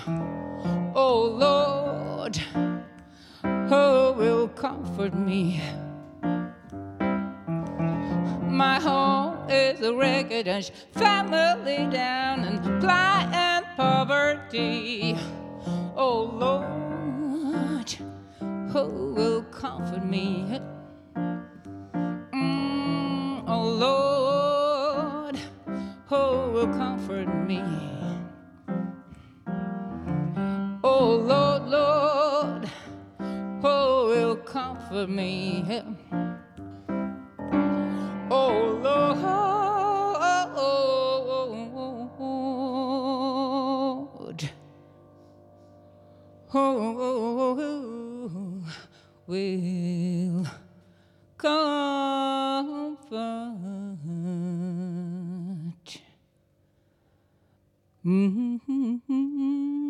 Oh 0.95 1.23
Lord, 1.39 2.37
who 3.43 4.13
will 4.19 4.49
comfort 4.49 5.15
me? 5.15 5.61
My 8.51 8.81
home 8.81 9.49
is 9.49 9.81
a 9.83 9.95
wrecked 9.95 10.49
and 10.49 10.71
family 10.93 11.87
down, 11.91 12.41
and 12.41 12.81
plight 12.81 13.29
and 13.33 13.67
poverty. 13.77 15.17
Oh 15.97 16.23
Lord, 16.45 17.91
who 18.73 19.15
will 19.15 19.43
comfort 19.45 20.05
me? 20.05 20.61
Mm, 22.33 23.45
oh 23.47 23.69
Lord, 23.69 24.24
who 26.07 26.51
will 26.53 26.69
comfort 26.69 27.29
me? 27.47 27.63
Oh 30.83 31.17
Lord, 31.17 31.69
Lord, 31.69 32.69
who 33.63 34.09
will 34.11 34.37
comfort 34.37 35.09
me? 35.09 35.65
Oh 38.31 38.79
Lord, 38.83 39.17
who 46.49 46.95
will 49.27 50.47
comfort 51.39 52.99
Mm-hmm. 58.05 59.84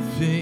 everything. 0.00 0.39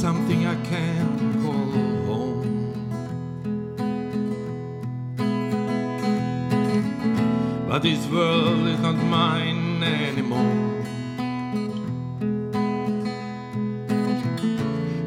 something 0.00 0.46
I 0.46 0.54
can 0.64 1.42
call 1.42 1.70
home. 2.08 2.40
But 7.68 7.82
this 7.82 8.06
world 8.06 8.66
is 8.66 8.80
not 8.80 8.94
mine 8.94 9.82
anymore. 9.82 10.56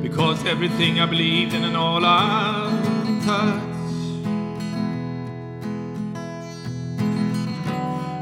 Because 0.04 0.46
everything 0.46 1.00
I 1.00 1.08
believed 1.08 1.56
in 1.56 1.64
and 1.64 1.76
all 1.76 2.06
I 2.06 2.70
touch 3.26 3.64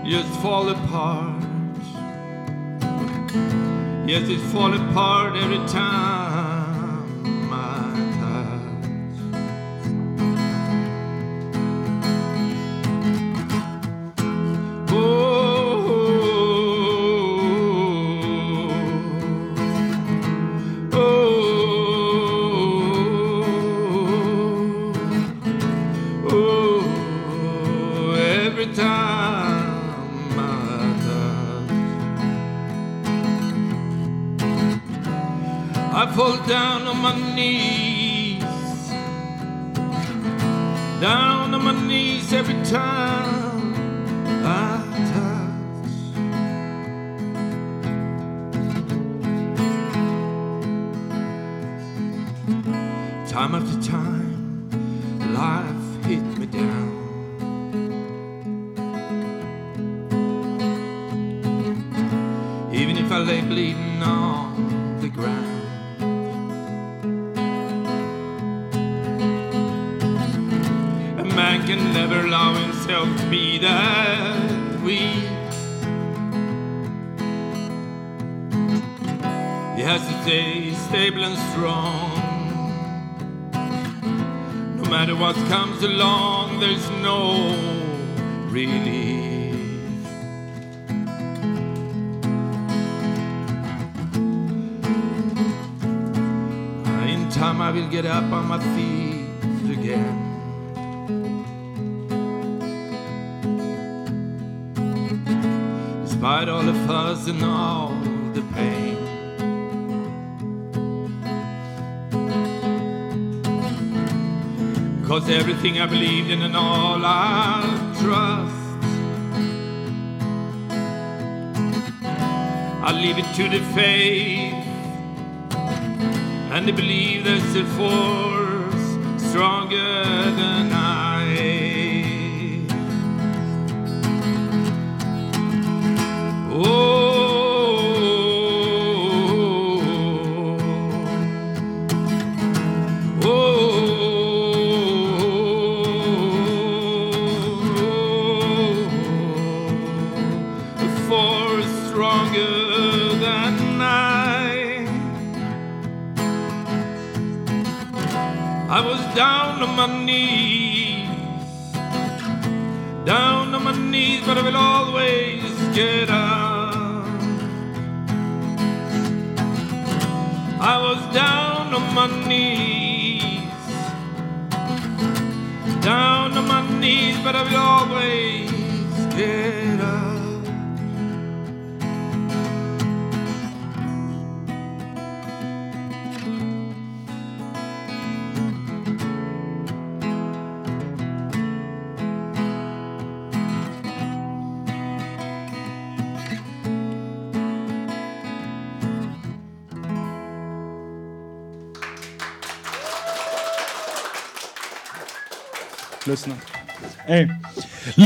just 0.10 0.32
fall 0.40 0.70
apart. 0.70 1.44
Yes, 4.08 4.30
it 4.30 4.40
fall 4.54 4.74
apart 4.74 5.36
every 5.36 5.68
time. 5.68 6.21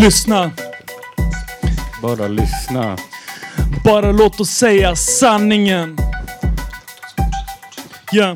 lyssna. 0.05 0.51
Bara 2.01 2.27
lyssna. 2.27 2.97
Bara 3.83 4.11
låt 4.11 4.39
oss 4.39 4.49
säga 4.49 4.95
sanningen. 4.95 5.97
Yeah. 8.13 8.35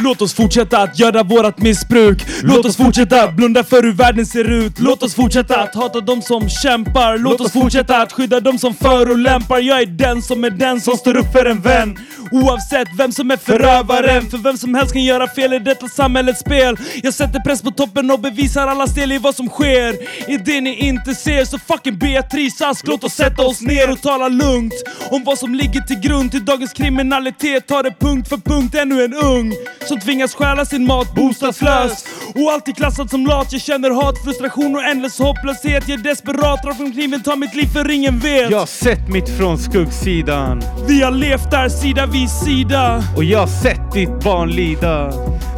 Låt 0.00 0.22
oss 0.22 0.34
fortsätta 0.34 0.78
att 0.78 0.98
göra 0.98 1.22
vårat 1.22 1.58
missbruk. 1.58 2.26
Låt 2.42 2.66
oss 2.66 2.76
fortsätta. 2.76 3.28
blunda 3.32 3.64
för 3.64 3.82
hur 3.82 3.92
världen 3.92 4.26
ser 4.26 4.50
ut. 4.50 4.72
Låt 4.78 5.02
oss 5.02 5.14
fortsätta 5.14 5.60
att 5.60 5.74
hata 5.74 6.00
de 6.00 6.22
som 6.22 6.48
kämpar. 6.48 7.18
Låt 7.18 7.40
oss 7.40 7.52
fortsätta. 7.52 8.02
att 8.02 8.12
skydda 8.12 8.40
de 8.40 8.58
som 8.58 8.74
förolämpar 8.74 9.58
Jag 9.58 9.82
är 9.82 9.86
den 9.86 10.22
som 10.22 10.44
är 10.44 10.50
den 10.50 10.80
som 10.80 10.96
står 10.96 11.16
upp 11.16 11.32
för 11.32 11.44
en 11.44 11.60
vän. 11.60 11.98
Oavsett 12.32 12.88
vem 12.98 13.12
som 13.12 13.30
är 13.30 13.36
förövaren. 13.36 14.30
För 14.30 14.38
vem 14.38 14.56
som 14.56 14.74
helst 14.74 14.92
kan 14.92 15.04
göra 15.04 15.28
fel 15.28 15.52
i 15.52 15.58
detta 15.58 15.88
samhällets 15.88 16.40
spel. 16.40 16.76
Jag 17.02 17.14
sätter 17.14 17.40
press 17.40 17.62
på 17.62 17.70
toppen 17.70 18.10
och 18.10 18.20
bevisar 18.20 18.66
alla 18.66 18.86
stel 18.86 19.12
i 19.12 19.18
vad 19.18 19.34
som 19.34 19.48
sker. 19.48 19.94
I 20.30 20.36
det 20.36 20.60
ni 20.60 20.74
inte 20.74 21.14
ser 21.14 21.44
så 21.44 21.58
fucking 21.58 21.98
Beatrice 21.98 22.60
Ask 22.60 22.86
Låt 22.86 23.04
oss 23.04 23.12
sätta 23.12 23.42
oss 23.42 23.60
ner 23.60 23.90
och 23.90 24.02
tala 24.02 24.28
lugnt 24.28 24.74
Om 25.10 25.24
vad 25.24 25.38
som 25.38 25.54
ligger 25.54 25.80
till 25.80 26.00
grund 26.00 26.30
till 26.30 26.44
dagens 26.44 26.72
kriminalitet. 26.72 27.66
Ta 27.66 27.82
det 27.82 27.94
punkt 28.00 28.28
för 28.28 28.36
punkt 28.36 28.74
ännu 28.74 29.04
en 29.04 29.14
ung. 29.14 29.54
Som 29.88 30.00
tvingas 30.00 30.34
stjäla 30.34 30.64
sin 30.64 30.86
mat 30.86 31.14
bostadslös. 31.14 32.04
Och 32.34 32.52
alltid 32.52 32.76
klassad 32.76 33.10
som 33.10 33.26
lat 33.26 33.52
Jag 33.52 33.60
känner 33.60 33.90
hat, 33.90 34.24
frustration 34.24 34.76
och 34.76 34.82
ändlös 34.82 35.18
hopplöshet. 35.18 35.88
Jag 35.88 35.98
är 35.98 36.02
desperat, 36.02 36.62
drar 36.62 36.74
från 36.74 36.92
kniven, 36.92 37.22
tar 37.22 37.36
mitt 37.36 37.54
liv 37.54 37.66
för 37.66 37.90
ingen 37.90 38.18
vet. 38.18 38.50
Jag 38.50 38.58
har 38.58 38.66
sett 38.66 39.08
mitt 39.08 39.28
från 39.38 39.58
skuggsidan. 39.58 40.62
Vi 40.88 41.02
har 41.02 41.10
levt 41.10 41.50
där 41.50 41.68
sida 41.68 42.06
vid 42.06 42.30
sida. 42.30 43.02
Och 43.16 43.24
jag 43.24 43.38
har 43.38 43.46
sett 43.46 43.92
ditt 43.92 44.24
barn 44.24 44.50
lida. 44.50 45.12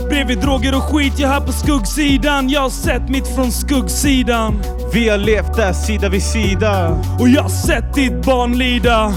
Bredvid 0.09 0.39
droger 0.39 0.74
och 0.74 0.83
skit, 0.83 1.12
jag 1.16 1.28
här 1.28 1.41
på 1.41 1.53
skuggsidan. 1.53 2.49
Jag 2.49 2.61
har 2.61 2.70
sett 2.70 3.09
mitt 3.09 3.35
från 3.35 3.53
skuggsidan. 3.53 4.62
Vi 4.93 5.09
har 5.09 5.18
levt 5.18 5.57
där 5.57 5.72
sida 5.72 6.09
vid 6.09 6.22
sida. 6.22 6.99
Och 7.20 7.28
jag 7.28 7.43
har 7.43 7.49
sett 7.49 7.95
ditt 7.95 8.24
barn 8.26 8.59
lida. 8.59 9.12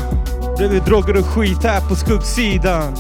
Bredvid 0.58 0.84
droger 0.84 1.18
och 1.18 1.26
skit 1.26 1.64
här 1.64 1.82
på 1.90 1.96
skuggsidan. 1.96 2.94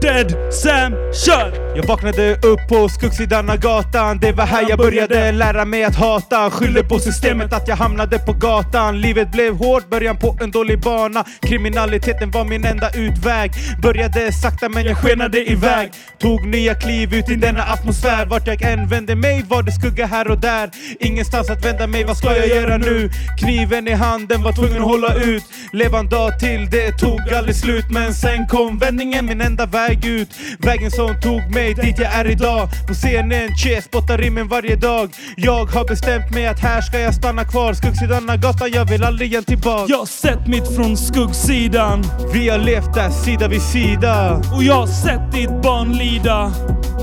Dead 0.00 0.52
Sam, 0.52 0.92
kör! 1.12 1.70
Jag 1.76 1.86
vaknade 1.86 2.34
upp 2.34 2.68
på 2.68 2.88
skuggsidan 2.88 3.50
av 3.50 3.56
gatan. 3.56 4.18
Det 4.18 4.32
var 4.32 4.46
här 4.46 4.66
jag 4.68 4.78
började 4.78 5.32
lära 5.32 5.64
mig 5.64 5.84
att 5.84 5.96
hata. 5.96 6.50
Skyller 6.50 6.82
på 6.82 6.98
systemet 6.98 7.52
att 7.52 7.68
jag 7.68 7.76
hamnade 7.76 8.18
på 8.18 8.32
gatan. 8.32 9.00
Livet 9.00 9.32
blev 9.32 9.56
hårt, 9.56 9.90
början 9.90 10.16
på 10.16 10.36
en 10.40 10.50
dålig 10.50 10.80
bana. 10.80 11.24
Kriminaliteten 11.42 12.30
var 12.30 12.44
min 12.44 12.64
enda 12.64 12.90
utväg. 12.90 13.50
Började 13.82 14.32
sakta 14.32 14.68
men 14.68 14.84
jag 14.84 14.96
skenade 14.96 15.50
iväg. 15.50 15.90
Tog 16.18 16.46
nya 16.46 16.74
kliv 16.74 17.14
ut 17.14 17.30
i 17.30 17.34
denna 17.34 17.62
atmosfär. 17.62 18.26
Vart 18.26 18.46
jag 18.46 18.62
än 18.62 18.88
vände 18.88 19.14
mig 19.16 19.44
var 19.48 19.62
det 19.62 19.72
skugga 19.72 20.06
här 20.06 20.30
och 20.30 20.40
där. 20.40 20.70
Ingenstans 21.00 21.50
att 21.50 21.64
vända 21.64 21.86
mig, 21.86 22.04
vad 22.04 22.16
ska 22.16 22.36
jag 22.36 22.48
göra 22.48 22.76
nu? 22.76 23.10
Kniven 23.38 23.88
i 23.88 23.92
handen, 23.92 24.42
var 24.42 24.52
tvungen 24.52 24.82
att 24.82 24.88
hålla 24.88 25.14
ut. 25.14 25.44
Leva 25.72 25.98
en 25.98 26.08
dag 26.08 26.38
till, 26.38 26.70
det 26.70 26.92
tog 26.92 27.20
aldrig 27.34 27.56
slut. 27.56 27.84
Men 27.90 28.14
sen 28.14 28.46
kom 28.46 28.78
vändningen, 28.78 29.26
min 29.26 29.40
enda 29.40 29.66
väg 29.66 29.89
ut. 29.94 30.28
Vägen 30.58 30.90
som 30.90 31.20
tog 31.20 31.54
mig 31.54 31.74
dit 31.74 31.98
jag 31.98 32.14
är 32.14 32.30
idag. 32.30 32.68
På 32.88 32.94
scenen, 32.94 33.48
che, 33.56 33.82
spottar 33.82 34.18
rimmen 34.18 34.48
varje 34.48 34.76
dag. 34.76 35.10
Jag 35.36 35.66
har 35.66 35.84
bestämt 35.84 36.34
mig 36.34 36.46
att 36.46 36.60
här 36.60 36.80
ska 36.80 36.98
jag 36.98 37.14
stanna 37.14 37.44
kvar. 37.44 37.74
Skuggsidan 37.74 38.30
av 38.30 38.36
gatan, 38.36 38.70
jag 38.72 38.84
vill 38.84 39.04
aldrig 39.04 39.30
igen 39.30 39.44
tillbaka 39.44 39.84
Jag 39.88 39.98
har 39.98 40.06
sett 40.06 40.46
mitt 40.46 40.76
från 40.76 40.96
skuggsidan. 40.96 42.04
Vi 42.32 42.48
har 42.48 42.58
levt 42.58 42.94
där 42.94 43.10
sida 43.10 43.48
vid 43.48 43.62
sida. 43.62 44.42
Och 44.56 44.62
jag 44.62 44.74
har 44.74 44.86
sett 44.86 45.32
ditt 45.32 45.62
barn 45.62 45.92
lida. 45.92 46.52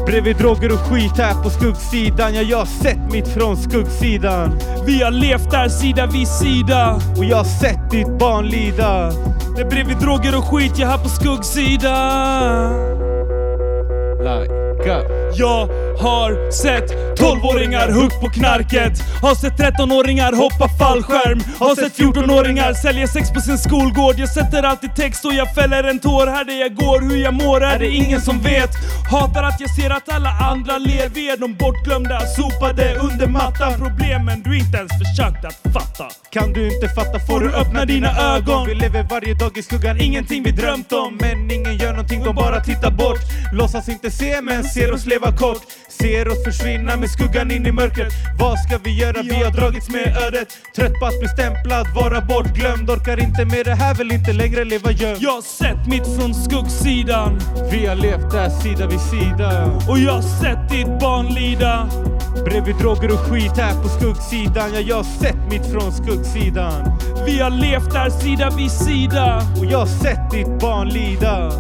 Bredvid 0.06 0.36
droger 0.36 0.72
och 0.72 0.80
skit 0.80 1.18
här 1.18 1.44
på 1.44 1.50
skuggsidan. 1.50 2.36
Ja, 2.36 2.42
jag 2.42 2.58
har 2.58 2.66
sett 2.66 3.12
mitt 3.12 3.28
från 3.28 3.58
skuggsidan. 3.58 4.60
Vi 4.86 5.04
har 5.04 5.12
levt 5.12 5.52
där 5.52 5.70
sida 5.70 6.06
vid 6.06 6.28
sida. 6.28 7.02
Och 7.18 7.26
jag 7.26 7.38
har 7.38 7.44
sett 7.44 7.92
ditt 7.92 8.20
barn 8.20 8.46
lida. 8.46 9.12
Det 9.58 9.64
är 9.64 9.70
bredvid 9.70 9.98
droger 9.98 10.38
och 10.38 10.44
skit, 10.44 10.72
jag 10.78 10.88
här 10.88 10.98
på 10.98 11.10
skuggsidan 11.10 12.77
like 14.20 14.88
up. 14.88 15.27
Jag 15.38 15.68
har 16.00 16.52
sett 16.52 16.90
12-åringar 17.20 17.92
hugg 17.92 18.12
på 18.22 18.30
knarket. 18.30 18.94
Har 19.22 19.36
sett 19.36 19.58
13-åringar 19.60 20.34
hoppa 20.34 20.68
fallskärm. 20.80 21.40
Har 21.60 21.76
sett 21.76 22.00
14-åringar 22.00 22.74
sälja 22.74 23.08
sex 23.08 23.32
på 23.32 23.42
sin 23.42 23.58
skolgård. 23.58 24.16
Jag 24.18 24.30
sätter 24.30 24.64
alltid 24.64 24.96
text 24.96 25.26
och 25.26 25.34
jag 25.34 25.56
fäller 25.56 25.84
en 25.84 26.00
tår 26.00 26.28
Här 26.28 26.46
där 26.46 26.60
jag 26.60 26.76
går, 26.76 27.00
hur 27.10 27.18
jag 27.24 27.34
mår 27.34 27.64
är 27.64 27.80
det 27.80 27.90
ingen 27.90 28.22
som 28.22 28.40
vet. 28.40 28.70
Hatar 29.12 29.44
att 29.44 29.60
jag 29.60 29.70
ser 29.76 29.90
att 29.90 30.10
alla 30.10 30.30
andra 30.30 30.78
ler. 30.78 31.10
Vi 31.10 31.30
är 31.30 31.38
de 31.38 31.54
bortglömda, 31.54 32.20
sopade 32.20 32.96
under 32.96 33.28
mattan. 33.28 33.74
Problemen 33.78 34.44
du 34.44 34.58
inte 34.58 34.78
ens 34.78 34.92
försökt 35.02 35.46
att 35.46 35.74
fatta. 35.74 36.06
Kan 36.30 36.54
du 36.54 36.74
inte 36.74 36.90
fatta 36.90 37.20
får 37.20 37.40
du 37.40 37.50
öppna 37.54 37.86
dina 37.86 38.36
ögon. 38.36 38.68
Vi 38.68 38.76
lever 38.76 39.04
varje 39.04 39.34
dag 39.34 39.58
i 39.58 39.64
skuggan, 39.64 40.02
ingenting 40.02 40.44
vi 40.44 40.52
drömt 40.52 40.92
om. 40.92 41.18
Men 41.22 41.52
ingen 41.52 41.78
gör 41.78 41.92
någonting, 41.92 42.24
de 42.24 42.36
bara 42.36 42.60
tittar 42.64 42.92
bort. 42.92 43.20
Låtsas 43.54 43.90
inte 43.90 44.12
se 44.12 44.42
men 44.42 44.64
ser 44.64 44.94
oss 44.94 45.06
leva 45.06 45.27
a 45.28 45.32
coat 45.34 45.87
Ser 46.00 46.28
oss 46.28 46.44
försvinna 46.44 46.98
med 46.98 47.10
skuggan 47.10 47.52
in 47.52 47.66
i 47.66 47.72
mörkret. 47.72 48.14
Vad 48.40 48.60
ska 48.60 48.78
vi 48.78 49.00
göra? 49.00 49.22
Vi 49.22 49.44
har 49.44 49.52
dragits 49.52 49.90
med 49.90 50.18
ödet. 50.28 50.48
Trött 50.76 50.94
på 51.00 51.06
att 51.06 51.20
bli 51.20 51.28
stämplad, 51.28 51.88
vara 51.96 52.22
bortglömd. 52.22 52.90
Orkar 52.90 53.20
inte 53.20 53.46
med 53.46 53.66
det 53.66 53.76
här, 53.76 53.96
vill 53.96 54.12
inte 54.12 54.34
längre 54.34 54.64
leva 54.66 54.92
gömd. 54.92 55.18
Jag 55.22 55.32
har 55.32 55.42
sett 55.42 55.88
mitt 55.88 56.06
från 56.16 56.34
skuggsidan. 56.34 57.40
Vi 57.72 57.86
har 57.86 57.96
levt 57.96 58.32
där 58.32 58.50
sida 58.50 58.88
vid 58.88 59.02
sida. 59.02 59.72
Och 59.90 60.00
jag 60.00 60.14
har 60.14 60.22
sett 60.22 60.70
ditt 60.70 61.00
barn 61.00 61.28
lida 61.34 61.90
Bredvid 62.46 62.76
droger 62.76 63.12
och 63.12 63.20
skit 63.20 63.58
här 63.58 63.84
på 63.84 63.90
skuggsidan. 63.90 64.74
Ja, 64.74 64.80
jag 64.80 64.96
har 64.96 65.04
sett 65.04 65.52
mitt 65.52 65.66
från 65.72 65.92
skuggsidan. 65.92 67.00
Vi 67.26 67.40
har 67.40 67.50
levt 67.50 67.94
där 67.94 68.10
sida 68.10 68.50
vid 68.58 68.72
sida. 68.72 69.42
Och 69.60 69.66
jag 69.66 69.80
har 69.80 69.86
sett 70.04 70.32
ditt 70.32 70.60
barn 70.60 70.90
lida 70.90 71.52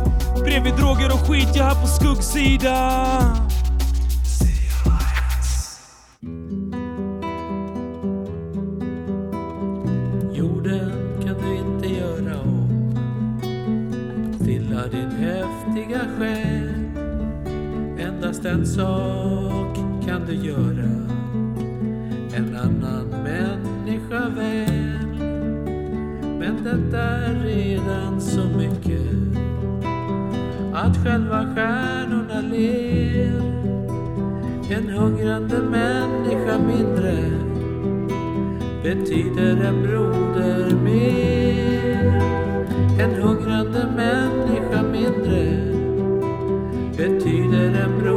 Bredvid 0.43 0.73
droger 0.73 1.11
och 1.11 1.27
skit, 1.27 1.49
jag 1.55 1.63
här 1.63 1.81
på 1.81 1.87
skuggsidan 1.87 3.47
Jorden 10.57 10.91
kan 11.21 11.35
du 11.41 11.55
inte 11.55 11.99
göra 11.99 12.41
om. 12.41 12.93
Stilla 14.41 14.87
din 14.87 15.11
häftiga 15.11 15.99
själ. 16.17 16.69
Endast 17.99 18.45
en 18.45 18.65
sak 18.65 19.77
kan 20.07 20.25
du 20.27 20.33
göra. 20.33 20.91
En 22.35 22.55
annan 22.55 23.07
människa 23.23 24.29
väl. 24.29 25.17
Men 26.39 26.63
det 26.63 26.97
är 26.97 27.35
redan 27.43 28.21
så 28.21 28.43
mycket. 28.57 29.01
Att 30.73 31.03
själva 31.03 31.55
stjärnorna 31.55 32.41
ler. 32.41 33.41
En 34.69 34.89
hungrande 34.89 35.57
människa 35.57 36.59
mindre 36.59 37.47
betyder 38.83 39.61
en 39.69 39.83
broder 39.83 40.75
mer. 40.83 42.21
En 42.99 43.15
hungrande 43.21 43.87
människa 43.95 44.81
mindre 44.83 45.43
betyder 46.97 47.83
en 47.83 48.01
broder 48.01 48.16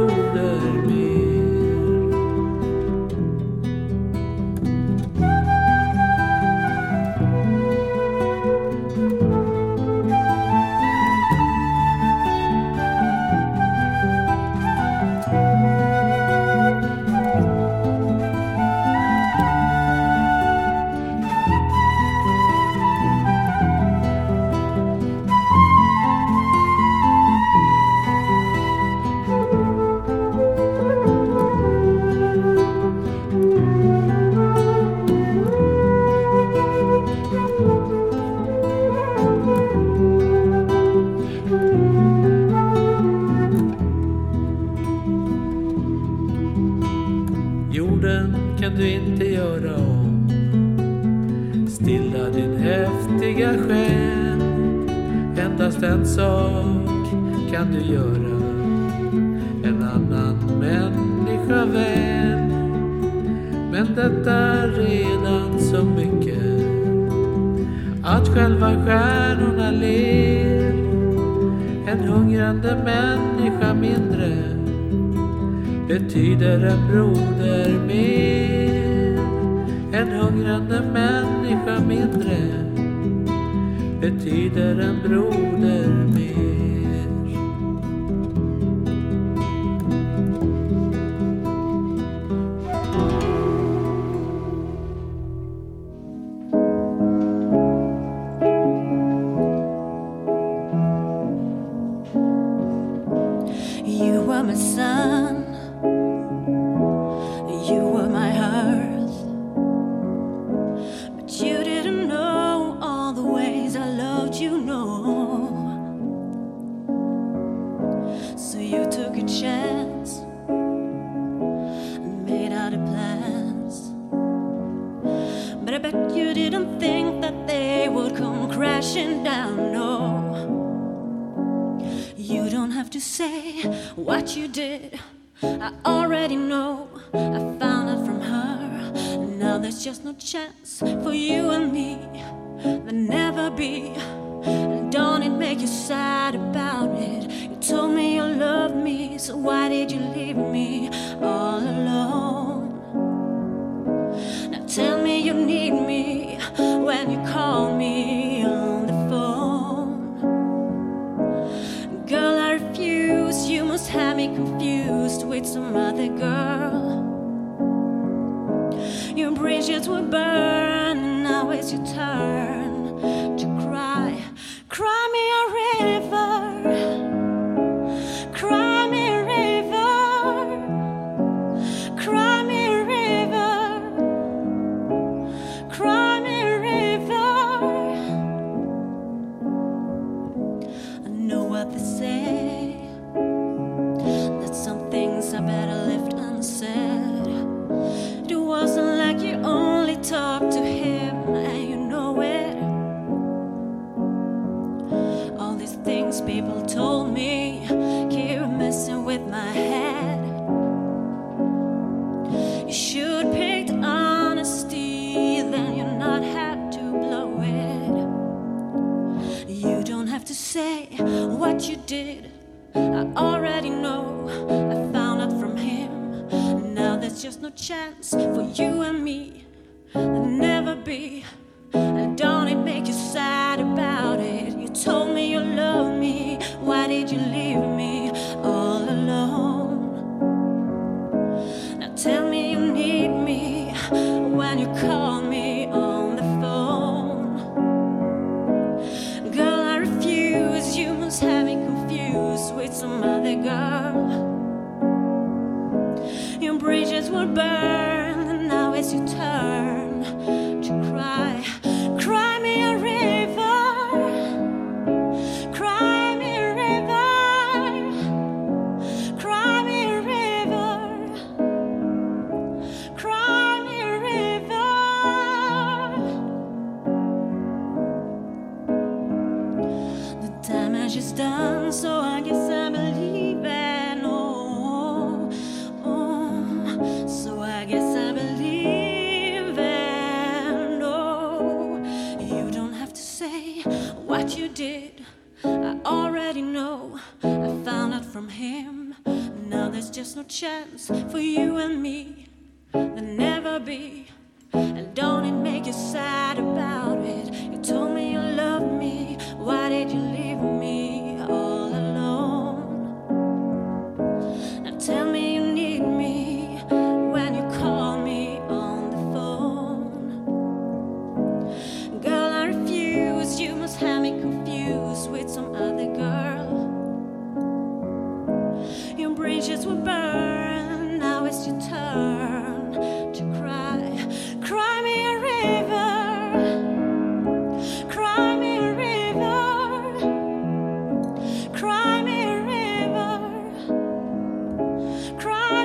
Cry 345.17 345.60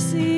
see 0.00 0.29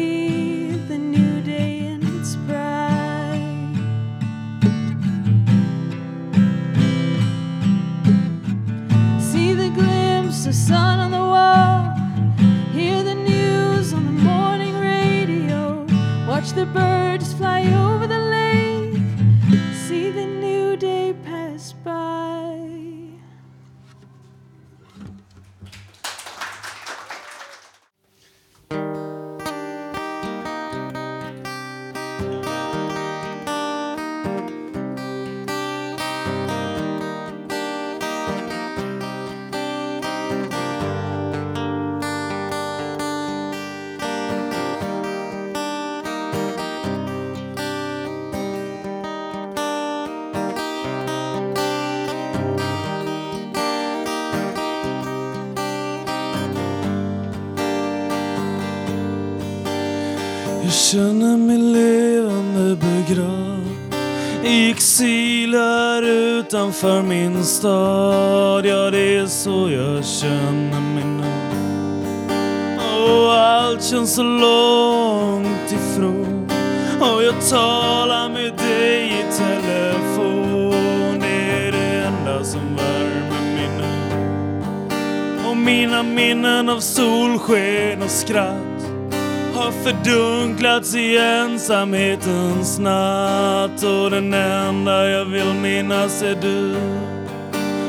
utanför 66.73 67.03
min 67.03 67.44
stad. 67.44 68.66
Ja, 68.66 68.90
det 68.90 69.16
är 69.16 69.27
så 69.27 69.70
jag 69.70 70.05
känner 70.05 70.81
mig 70.81 71.05
nu. 71.05 71.24
Och 73.05 73.32
allt 73.32 73.85
känns 73.85 74.15
så 74.15 74.23
långt 74.23 75.73
ifrån. 75.73 76.51
Och 77.01 77.23
jag 77.23 77.35
talar 77.51 78.28
med 78.28 78.53
dig 78.57 79.07
i 79.07 79.24
telefon. 79.39 81.20
Det 81.20 81.66
är 81.66 81.73
det 81.73 82.07
enda 82.07 82.44
som 82.44 82.77
värmer 82.77 83.55
mig 83.55 83.69
nu. 83.78 85.49
Och 85.51 85.57
mina 85.57 86.03
minnen 86.03 86.69
av 86.69 86.81
solsken 86.81 88.03
och 88.03 88.11
skratt 88.11 88.62
fördunklats 89.85 90.95
i 90.95 91.17
ensamhetens 91.19 92.79
natt 92.79 93.83
och 93.83 94.11
den 94.11 94.35
enda 94.35 95.09
jag 95.11 95.25
vill 95.25 95.55
minnas 95.55 96.23
är 96.23 96.35
du. 96.35 96.77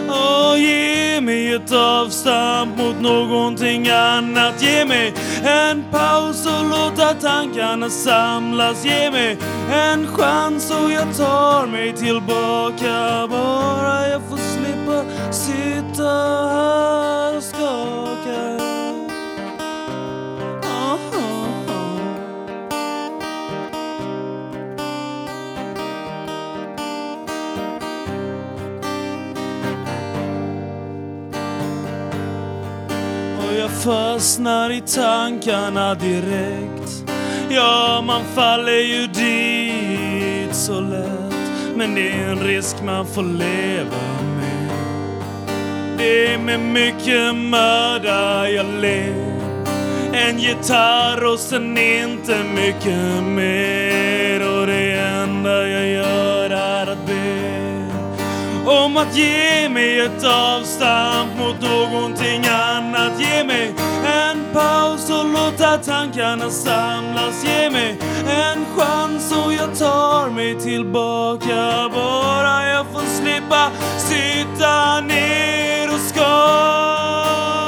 Och 0.08 0.58
ge 0.60 1.22
mig 1.22 1.54
ett 1.54 1.72
avstamp 1.72 2.78
mot 2.78 3.02
någonting 3.02 3.90
annat. 3.90 4.62
Ge 4.64 4.86
mig 4.86 5.14
en 5.44 5.84
paus 5.92 6.46
och 6.46 6.66
låta 6.66 7.14
tankarna 7.14 7.90
samlas. 7.90 8.86
Ge 8.86 9.12
mig 9.12 9.38
en 9.74 10.08
chans 10.08 10.72
och 10.72 10.92
jag 10.92 11.18
tar 11.18 11.68
mig 11.68 11.94
tillbaka. 11.94 13.28
Bara 13.30 14.08
jag 14.08 14.22
får 14.30 14.38
slippa 14.38 15.04
sitta 15.32 16.53
fastnar 33.84 34.70
i 34.70 34.82
tankarna 34.82 35.96
direkt. 35.96 37.04
Ja, 37.50 38.04
man 38.08 38.22
faller 38.36 38.80
ju 38.80 39.08
dit 39.08 40.56
så 40.56 40.80
lätt. 40.80 41.52
Men 41.76 41.96
det 41.96 42.10
är 42.10 42.30
en 42.30 42.40
risk 42.40 42.76
man 42.86 43.08
får 43.08 43.24
leva 43.24 44.22
med. 44.38 44.70
Det 45.98 46.26
är 46.28 46.38
med 46.38 46.60
mycket 46.60 47.36
möda 47.36 48.50
jag 48.50 48.66
ler. 48.66 49.34
En 50.14 50.40
gitarr 50.40 51.26
och 51.26 51.40
sen 51.40 51.78
inte 51.78 52.44
mycket 52.56 53.24
mer. 53.24 54.60
Och 54.60 54.68
det 54.68 54.92
enda 54.92 55.68
jag 55.68 55.83
om 58.86 58.98
att 58.98 59.16
ge 59.16 59.70
mig 59.70 60.00
ett 60.00 60.24
avstamp 60.24 61.38
mot 61.38 61.62
någonting 61.62 62.46
annat. 62.46 63.20
Ge 63.20 63.44
mig 63.44 63.74
en 64.06 64.54
paus 64.54 65.10
och 65.10 65.26
låta 65.26 65.78
tankarna 65.78 66.50
samlas. 66.50 67.44
Ge 67.46 67.70
mig 67.70 67.98
en 68.28 68.66
chans 68.76 69.32
och 69.46 69.54
jag 69.54 69.78
tar 69.78 70.30
mig 70.30 70.60
tillbaka. 70.60 71.90
Bara 71.94 72.68
jag 72.68 72.86
får 72.92 73.22
slippa 73.22 73.72
sitta 73.98 75.02
ner 75.02 75.94
och 75.94 76.00
skaka. 76.00 77.63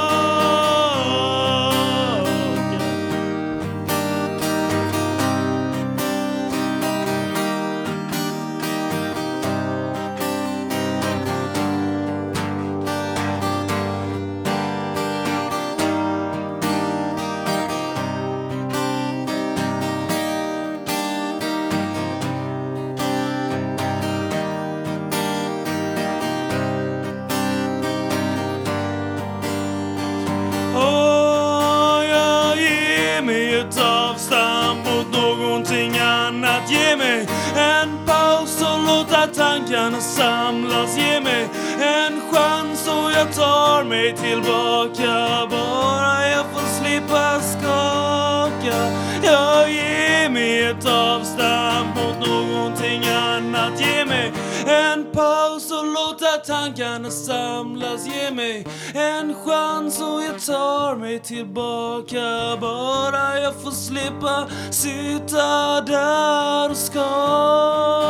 Mig 43.95 44.13
tillbaka. 44.13 45.47
Bara 45.49 46.27
jag 46.27 46.45
får 46.45 46.67
slippa 46.79 47.39
skaka. 47.39 48.91
Ja, 49.23 49.67
ge 49.67 50.29
mig 50.29 50.63
ett 50.63 50.85
avstamp 50.85 51.95
mot 51.95 52.27
någonting 52.27 53.01
annat. 53.07 53.79
Ge 53.79 54.05
mig 54.05 54.33
en 54.67 55.11
paus 55.13 55.71
och 55.71 55.85
låta 55.85 56.31
tankarna 56.45 57.09
samlas. 57.09 58.07
Ge 58.07 58.31
mig 58.31 58.67
en 58.93 59.35
chans 59.45 60.01
och 60.01 60.21
jag 60.23 60.39
tar 60.45 60.95
mig 60.95 61.19
tillbaka. 61.19 62.57
Bara 62.61 63.39
jag 63.39 63.53
får 63.63 63.71
slippa 63.71 64.47
sitta 64.71 65.81
där 65.81 66.69
och 66.69 66.77
skaka. 66.77 68.05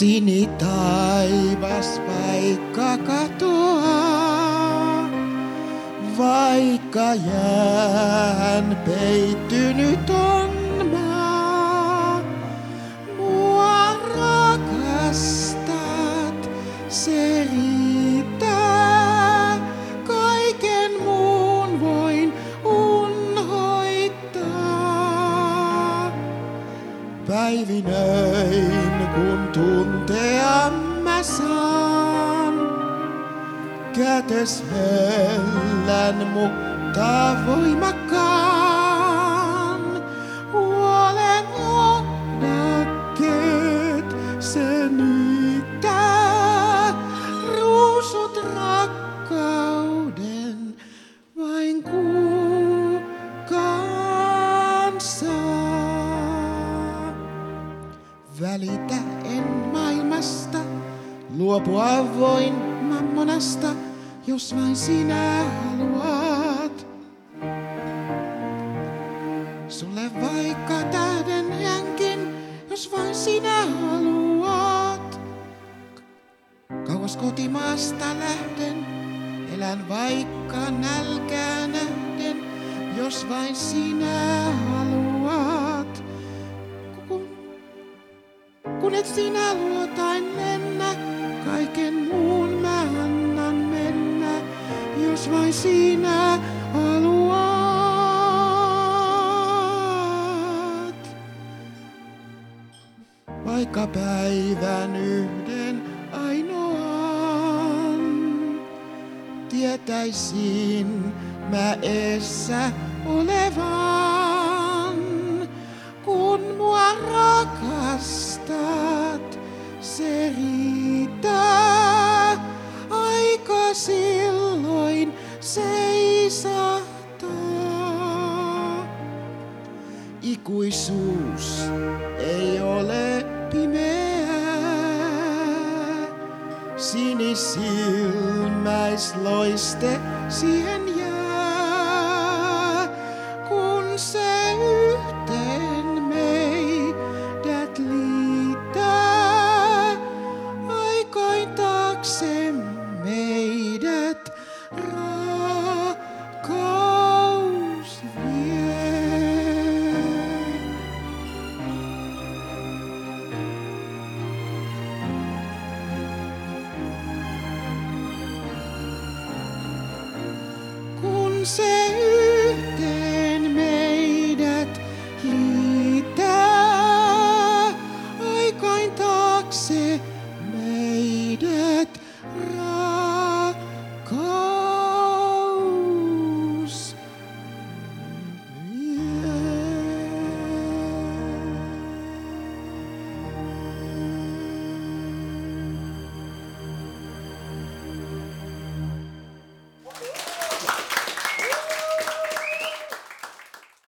Sinitaivas 0.00 2.00
vaikka 2.08 2.98
katoaa, 2.98 5.08
vaikka 6.18 7.14
jään 7.14 8.78
peittynyt 8.86 10.10
on 10.10 10.39
Päivinöin 27.50 29.08
kun 29.14 29.48
tuntea 29.52 30.70
mä 31.02 31.22
saan, 31.22 32.54
kätes 33.96 34.64
hellän 34.72 36.26
mutta 36.26 37.36
voimakkaan. 37.46 38.49
sin 64.80 65.19